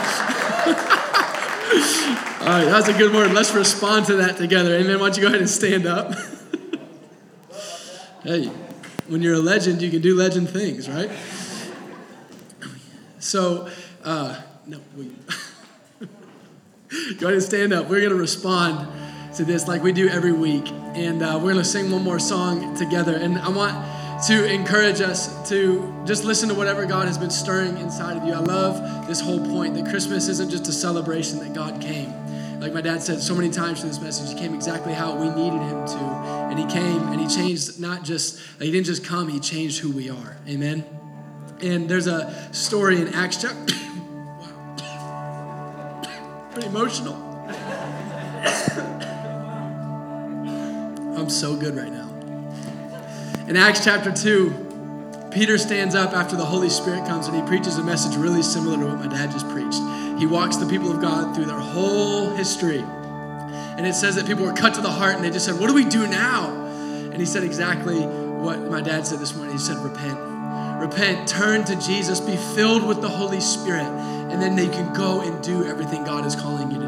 All 2.41 2.55
right, 2.55 2.65
that's 2.65 2.89
a 2.89 2.93
good 2.93 3.13
word. 3.13 3.33
Let's 3.33 3.53
respond 3.53 4.07
to 4.07 4.17
that 4.17 4.37
together. 4.37 4.77
Amen. 4.77 5.01
Why 5.01 5.07
don't 5.07 5.17
you 5.17 5.23
go 5.23 5.29
ahead 5.29 5.41
and 5.41 5.51
stand 5.51 5.85
up? 5.85 6.15
hey, 8.23 8.47
when 9.09 9.21
you're 9.21 9.35
a 9.35 9.41
legend, 9.41 9.83
you 9.83 9.91
can 9.91 10.01
do 10.01 10.15
legend 10.15 10.49
things, 10.49 10.89
right? 10.89 11.11
So, 13.19 13.69
uh, 14.05 14.41
no, 14.65 14.79
we, 14.97 15.07
go 17.19 17.27
ahead 17.27 17.35
and 17.35 17.43
stand 17.43 17.73
up. 17.73 17.89
We're 17.89 18.01
going 18.01 18.13
to 18.13 18.17
respond 18.17 18.87
to 19.35 19.45
this 19.45 19.67
like 19.67 19.83
we 19.83 19.93
do 19.93 20.09
every 20.09 20.33
week. 20.33 20.71
And 20.95 21.23
uh, 21.23 21.35
we're 21.35 21.53
going 21.53 21.57
to 21.57 21.65
sing 21.65 21.91
one 21.91 22.05
more 22.05 22.21
song 22.21 22.77
together. 22.77 23.17
And 23.17 23.39
I 23.39 23.49
want 23.49 23.75
to 24.27 24.53
encourage 24.53 25.01
us 25.01 25.49
to 25.49 25.95
just 26.05 26.25
listen 26.25 26.49
to 26.49 26.55
whatever 26.55 26.85
God 26.85 27.07
has 27.07 27.17
been 27.17 27.31
stirring 27.31 27.79
inside 27.79 28.17
of 28.17 28.25
you. 28.25 28.33
I 28.33 28.41
love 28.41 29.07
this 29.07 29.21
whole 29.21 29.39
point 29.39 29.75
that 29.75 29.87
Christmas 29.87 30.27
isn't 30.29 30.51
just 30.51 30.67
a 30.67 30.73
celebration, 30.73 31.39
that 31.39 31.55
God 31.55 31.81
came. 31.81 32.13
Like 32.61 32.75
my 32.75 32.81
dad 32.81 33.01
said 33.01 33.21
so 33.21 33.37
many 33.37 33.49
times 33.49 33.81
through 33.81 33.91
this 33.91 34.01
message, 34.01 34.33
he 34.33 34.39
came 34.39 34.55
exactly 34.55 34.93
how 34.93 35.15
we 35.15 35.29
needed 35.29 35.61
him 35.61 35.87
to. 35.87 35.99
And 36.51 36.59
he 36.59 36.67
came 36.67 37.07
and 37.09 37.21
he 37.21 37.29
changed 37.29 37.79
not 37.79 38.03
just, 38.03 38.41
he 38.59 38.73
didn't 38.73 38.87
just 38.87 39.05
come, 39.05 39.29
he 39.29 39.39
changed 39.39 39.79
who 39.79 39.93
we 39.93 40.11
are. 40.11 40.37
Amen. 40.49 40.85
And 41.61 41.89
there's 41.89 42.09
a 42.09 42.53
story 42.53 43.01
in 43.01 43.15
Acts 43.15 43.41
chapter. 43.41 43.75
wow. 44.41 46.01
Pretty 46.53 46.67
emotional. 46.67 47.15
I'm 51.17 51.31
so 51.31 51.57
good 51.57 51.77
right 51.77 51.93
now. 51.93 52.08
In 53.49 53.57
Acts 53.57 53.83
chapter 53.83 54.13
2, 54.13 55.31
Peter 55.31 55.57
stands 55.57 55.95
up 55.95 56.13
after 56.13 56.37
the 56.37 56.45
Holy 56.45 56.69
Spirit 56.69 57.07
comes 57.07 57.29
and 57.29 57.35
he 57.35 57.41
preaches 57.49 57.79
a 57.79 57.83
message 57.83 58.15
really 58.15 58.43
similar 58.43 58.77
to 58.77 58.85
what 58.85 58.99
my 58.99 59.07
dad 59.07 59.31
just 59.31 59.49
preached. 59.49 59.81
He 60.19 60.27
walks 60.27 60.57
the 60.57 60.67
people 60.67 60.91
of 60.91 61.01
God 61.01 61.35
through 61.35 61.47
their 61.47 61.59
whole 61.59 62.29
history. 62.29 62.81
And 62.81 63.87
it 63.87 63.95
says 63.95 64.17
that 64.17 64.27
people 64.27 64.45
were 64.45 64.53
cut 64.53 64.75
to 64.75 64.83
the 64.83 64.91
heart 64.91 65.15
and 65.15 65.25
they 65.25 65.31
just 65.31 65.47
said, 65.47 65.59
What 65.59 65.69
do 65.69 65.75
we 65.75 65.87
do 65.87 66.07
now? 66.07 66.55
And 67.11 67.15
he 67.15 67.25
said 67.25 67.43
exactly 67.43 68.03
what 68.03 68.61
my 68.61 68.83
dad 68.83 69.07
said 69.07 69.19
this 69.19 69.35
morning. 69.35 69.55
He 69.55 69.59
said, 69.59 69.79
Repent. 69.79 70.19
Repent, 70.79 71.27
turn 71.27 71.65
to 71.65 71.77
Jesus, 71.77 72.21
be 72.21 72.37
filled 72.55 72.87
with 72.87 73.01
the 73.01 73.09
Holy 73.09 73.41
Spirit, 73.41 73.87
and 73.87 74.43
then 74.43 74.57
they 74.57 74.69
can 74.69 74.93
go 74.93 75.23
and 75.23 75.43
do 75.43 75.65
everything 75.65 76.05
God 76.05 76.27
is 76.27 76.37
calling 76.37 76.71
you 76.71 76.81
to 76.81 76.88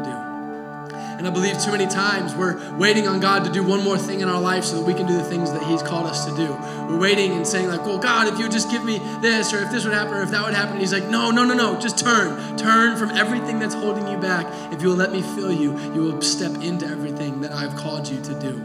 And 1.21 1.27
I 1.27 1.31
believe 1.31 1.61
too 1.61 1.69
many 1.69 1.85
times 1.85 2.33
we're 2.33 2.57
waiting 2.77 3.07
on 3.07 3.19
God 3.19 3.45
to 3.45 3.51
do 3.51 3.61
one 3.61 3.83
more 3.83 3.95
thing 3.95 4.21
in 4.21 4.27
our 4.27 4.41
life 4.41 4.63
so 4.63 4.77
that 4.77 4.87
we 4.87 4.95
can 4.95 5.05
do 5.05 5.13
the 5.13 5.23
things 5.23 5.51
that 5.51 5.61
He's 5.61 5.83
called 5.83 6.07
us 6.07 6.25
to 6.25 6.35
do. 6.35 6.51
We're 6.89 6.97
waiting 6.97 7.33
and 7.33 7.45
saying, 7.45 7.67
like, 7.67 7.85
well, 7.85 7.99
God, 7.99 8.27
if 8.27 8.39
you 8.39 8.49
just 8.49 8.71
give 8.71 8.83
me 8.83 8.97
this, 9.21 9.53
or 9.53 9.59
if 9.59 9.69
this 9.69 9.85
would 9.85 9.93
happen, 9.93 10.15
or 10.15 10.23
if 10.23 10.31
that 10.31 10.43
would 10.43 10.55
happen. 10.55 10.71
And 10.71 10.81
He's 10.81 10.91
like, 10.91 11.07
no, 11.09 11.29
no, 11.29 11.45
no, 11.45 11.53
no, 11.53 11.79
just 11.79 11.99
turn. 11.99 12.57
Turn 12.57 12.97
from 12.97 13.11
everything 13.11 13.59
that's 13.59 13.75
holding 13.75 14.07
you 14.07 14.17
back. 14.17 14.47
If 14.73 14.81
you 14.81 14.87
will 14.87 14.95
let 14.95 15.11
me 15.11 15.21
fill 15.21 15.51
you, 15.51 15.77
you 15.93 16.01
will 16.01 16.23
step 16.23 16.55
into 16.63 16.87
everything 16.87 17.41
that 17.41 17.51
I've 17.51 17.75
called 17.75 18.07
you 18.07 18.19
to 18.23 18.39
do. 18.39 18.57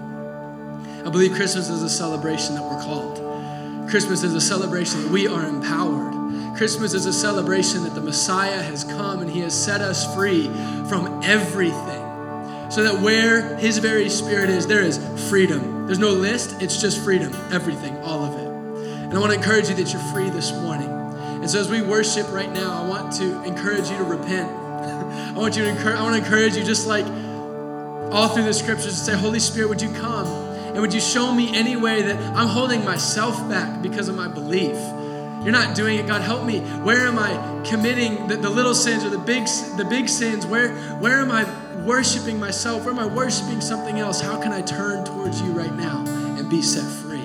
I 1.05 1.11
believe 1.11 1.35
Christmas 1.35 1.69
is 1.69 1.83
a 1.83 1.91
celebration 1.91 2.55
that 2.55 2.63
we're 2.63 2.81
called. 2.81 3.91
Christmas 3.91 4.23
is 4.23 4.33
a 4.33 4.41
celebration 4.41 5.03
that 5.03 5.13
we 5.13 5.29
are 5.29 5.47
empowered. 5.47 6.57
Christmas 6.57 6.95
is 6.95 7.05
a 7.05 7.13
celebration 7.13 7.85
that 7.85 7.95
the 7.95 8.01
Messiah 8.01 8.63
has 8.63 8.83
come 8.83 9.21
and 9.21 9.31
he 9.31 9.41
has 9.41 9.53
set 9.53 9.83
us 9.83 10.15
free 10.15 10.47
from 10.89 11.21
everything 11.23 12.06
so 12.69 12.83
that 12.83 13.01
where 13.01 13.57
His 13.57 13.79
very 13.79 14.09
Spirit 14.09 14.51
is, 14.51 14.67
there 14.67 14.83
is 14.83 14.99
freedom. 15.29 15.87
There's 15.87 15.99
no 15.99 16.11
list, 16.11 16.61
it's 16.61 16.81
just 16.81 17.03
freedom, 17.03 17.33
everything, 17.53 17.97
all 17.99 18.25
of 18.25 18.35
it. 18.35 18.47
And 19.05 19.15
I 19.15 19.19
want 19.19 19.33
to 19.33 19.39
encourage 19.39 19.69
you 19.69 19.75
that 19.77 19.93
you're 19.93 20.03
free 20.13 20.31
this 20.31 20.53
morning. 20.53 20.89
And 20.89 21.51
so 21.51 21.61
as 21.61 21.71
we 21.71 21.81
worship 21.83 22.31
right 22.33 22.53
now, 22.53 22.83
I 22.83 22.89
want 22.89 23.13
to 23.15 23.43
encourage 23.45 23.89
you 23.89 23.97
to 23.99 24.05
repent. 24.05 24.51
I 25.37 25.39
want 25.39 25.57
you 25.57 25.63
to 25.63 25.71
encourage, 25.71 25.97
I 25.97 26.03
want 26.03 26.17
to 26.17 26.25
encourage 26.25 26.57
you 26.57 26.65
just 26.65 26.87
like 26.87 27.07
all 28.13 28.29
through 28.29 28.45
the 28.45 28.55
scriptures 28.55 28.99
to 28.99 29.05
say, 29.05 29.17
Holy 29.17 29.39
Spirit, 29.39 29.69
would 29.69 29.83
you 29.83 29.93
come? 29.93 30.27
And 30.27 30.81
would 30.81 30.93
you 30.93 31.01
show 31.01 31.33
me 31.33 31.57
any 31.57 31.77
way 31.77 32.03
that 32.03 32.17
I'm 32.37 32.49
holding 32.49 32.85
myself 32.85 33.37
back 33.49 33.81
because 33.81 34.09
of 34.09 34.15
my 34.15 34.29
belief? 34.29 34.77
You're 35.47 35.53
not 35.53 35.77
doing 35.77 35.97
it. 35.97 36.09
God, 36.09 36.23
help 36.23 36.45
me. 36.45 36.59
Where 36.59 37.07
am 37.07 37.21
I 37.21 37.63
committing 37.65 38.27
the, 38.27 38.37
the 38.37 38.51
little 38.51 38.75
sins 38.75 39.05
or 39.05 39.11
the 39.11 39.19
big 39.19 39.45
the 39.77 39.87
big 39.89 40.09
sins? 40.09 40.45
Where 40.45 40.75
where 40.99 41.21
am 41.21 41.31
I 41.31 41.45
worshiping 41.85 42.41
myself? 42.41 42.85
Where 42.85 42.93
am 42.93 42.99
I 42.99 43.07
worshiping 43.07 43.61
something 43.61 44.01
else? 44.01 44.21
How 44.21 44.43
can 44.43 44.51
I 44.51 44.61
turn 44.61 45.05
towards 45.05 45.41
you 45.41 45.53
right 45.53 45.73
now 45.73 46.05
and 46.37 46.51
be 46.51 46.63
set 46.63 46.83
free? 47.05 47.23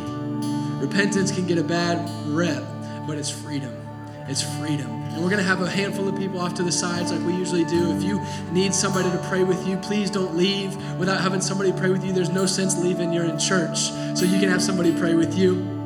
Repentance 0.79 1.31
can 1.31 1.47
get 1.47 1.57
a 1.57 1.63
bad 1.63 2.07
rep, 2.27 2.63
but 3.07 3.17
it's 3.17 3.31
freedom. 3.31 3.75
It's 4.27 4.43
freedom. 4.59 4.91
And 4.91 5.23
we're 5.23 5.31
going 5.31 5.41
to 5.41 5.43
have 5.43 5.63
a 5.63 5.69
handful 5.69 6.07
of 6.07 6.15
people 6.15 6.39
off 6.39 6.53
to 6.53 6.63
the 6.63 6.71
sides 6.71 7.11
like 7.11 7.25
we 7.25 7.33
usually 7.33 7.65
do. 7.65 7.91
If 7.97 8.03
you 8.03 8.21
need 8.51 8.75
somebody 8.75 9.09
to 9.09 9.17
pray 9.29 9.43
with 9.43 9.67
you, 9.67 9.77
please 9.77 10.11
don't 10.11 10.37
leave 10.37 10.77
without 10.99 11.21
having 11.21 11.41
somebody 11.41 11.71
pray 11.71 11.89
with 11.89 12.05
you. 12.05 12.13
There's 12.13 12.29
no 12.29 12.45
sense 12.45 12.77
leaving. 12.77 13.11
You're 13.11 13.25
in 13.25 13.39
church. 13.39 13.79
So 14.13 14.25
you 14.25 14.39
can 14.39 14.49
have 14.49 14.61
somebody 14.61 14.95
pray 14.95 15.15
with 15.15 15.35
you. 15.35 15.80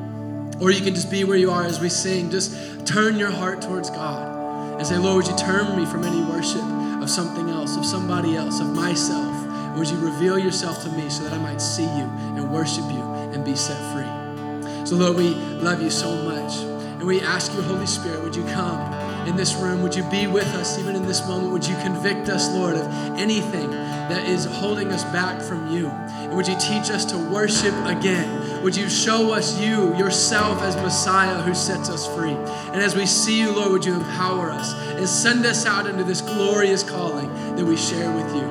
Or 0.60 0.72
you 0.72 0.82
can 0.82 0.96
just 0.96 1.12
be 1.12 1.24
where 1.24 1.38
you 1.38 1.52
are 1.52 1.64
as 1.64 1.80
we 1.80 1.90
sing. 1.90 2.32
Just 2.32 2.86
turn 2.88 3.18
your 3.18 3.32
heart 3.32 3.62
towards 3.62 3.90
God 3.90 4.78
and 4.78 4.88
say, 4.88 4.98
Lord, 4.98 5.26
would 5.26 5.32
you 5.32 5.38
turn 5.38 5.78
me 5.78 5.86
from 5.86 6.04
any 6.04 6.22
worship? 6.22 6.64
of 7.06 7.12
something 7.12 7.50
else, 7.50 7.78
of 7.78 7.86
somebody 7.86 8.36
else, 8.36 8.60
of 8.60 8.74
myself? 8.74 9.46
And 9.46 9.78
would 9.78 9.88
you 9.88 9.98
reveal 9.98 10.40
yourself 10.40 10.82
to 10.84 10.90
me 10.90 11.08
so 11.08 11.24
that 11.24 11.34
I 11.34 11.38
might 11.38 11.62
see 11.62 11.84
you 11.84 12.08
and 12.36 12.52
worship 12.52 12.84
you 12.92 13.04
and 13.32 13.46
be 13.46 13.56
set 13.56 13.78
free? 13.94 14.86
So, 14.88 14.96
Lord, 14.96 15.16
we 15.16 15.36
love 15.62 15.84
you 15.84 15.92
so 15.92 16.10
much. 16.24 16.58
And 16.98 17.06
we 17.06 17.22
ask 17.22 17.54
you, 17.54 17.62
Holy 17.62 17.86
Spirit, 17.86 18.24
would 18.24 18.36
you 18.36 18.44
come 18.46 18.80
in 19.28 19.36
this 19.36 19.56
room? 19.56 19.82
Would 19.82 19.96
you 19.96 20.04
be 20.10 20.28
with 20.28 20.48
us 20.56 20.80
even 20.80 20.96
in 20.96 21.06
this 21.06 21.26
moment? 21.28 21.52
Would 21.52 21.66
you 21.66 21.76
convict 21.78 22.30
us, 22.30 22.50
Lord, 22.52 22.76
of 22.76 22.86
anything 23.18 23.70
that 23.72 24.28
is 24.28 24.46
holding 24.46 24.92
us 24.92 25.04
back 25.06 25.42
from 25.42 25.72
you? 25.72 25.88
And 25.88 26.36
would 26.36 26.48
you 26.48 26.56
teach 26.60 26.92
us 26.92 27.06
to 27.06 27.18
worship 27.18 27.74
again? 27.86 28.64
Would 28.64 28.76
you 28.76 28.90
show 28.90 29.34
us 29.34 29.60
you, 29.60 29.96
yourself, 29.96 30.62
as 30.62 30.76
Messiah 30.78 31.42
who 31.42 31.54
sets 31.54 31.90
us 31.90 32.08
free? 32.16 32.34
And 32.34 32.82
as 32.82 32.96
we 32.96 33.06
see 33.06 33.40
you, 33.40 33.52
Lord, 33.52 33.72
would 33.72 33.86
you 33.86 33.94
empower 33.94 34.52
us 34.52 34.74
and 34.74 35.08
send 35.08 35.46
us 35.46 35.66
out 35.66 35.88
into 35.88 36.04
this 36.04 36.22
glorious 36.22 36.84
calling 36.84 37.34
that 37.56 37.66
we 37.66 37.78
share 37.78 38.12
with 38.12 38.36
you? 38.36 38.44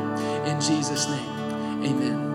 In 0.51 0.61
Jesus' 0.61 1.09
name, 1.09 1.85
amen. 1.85 2.34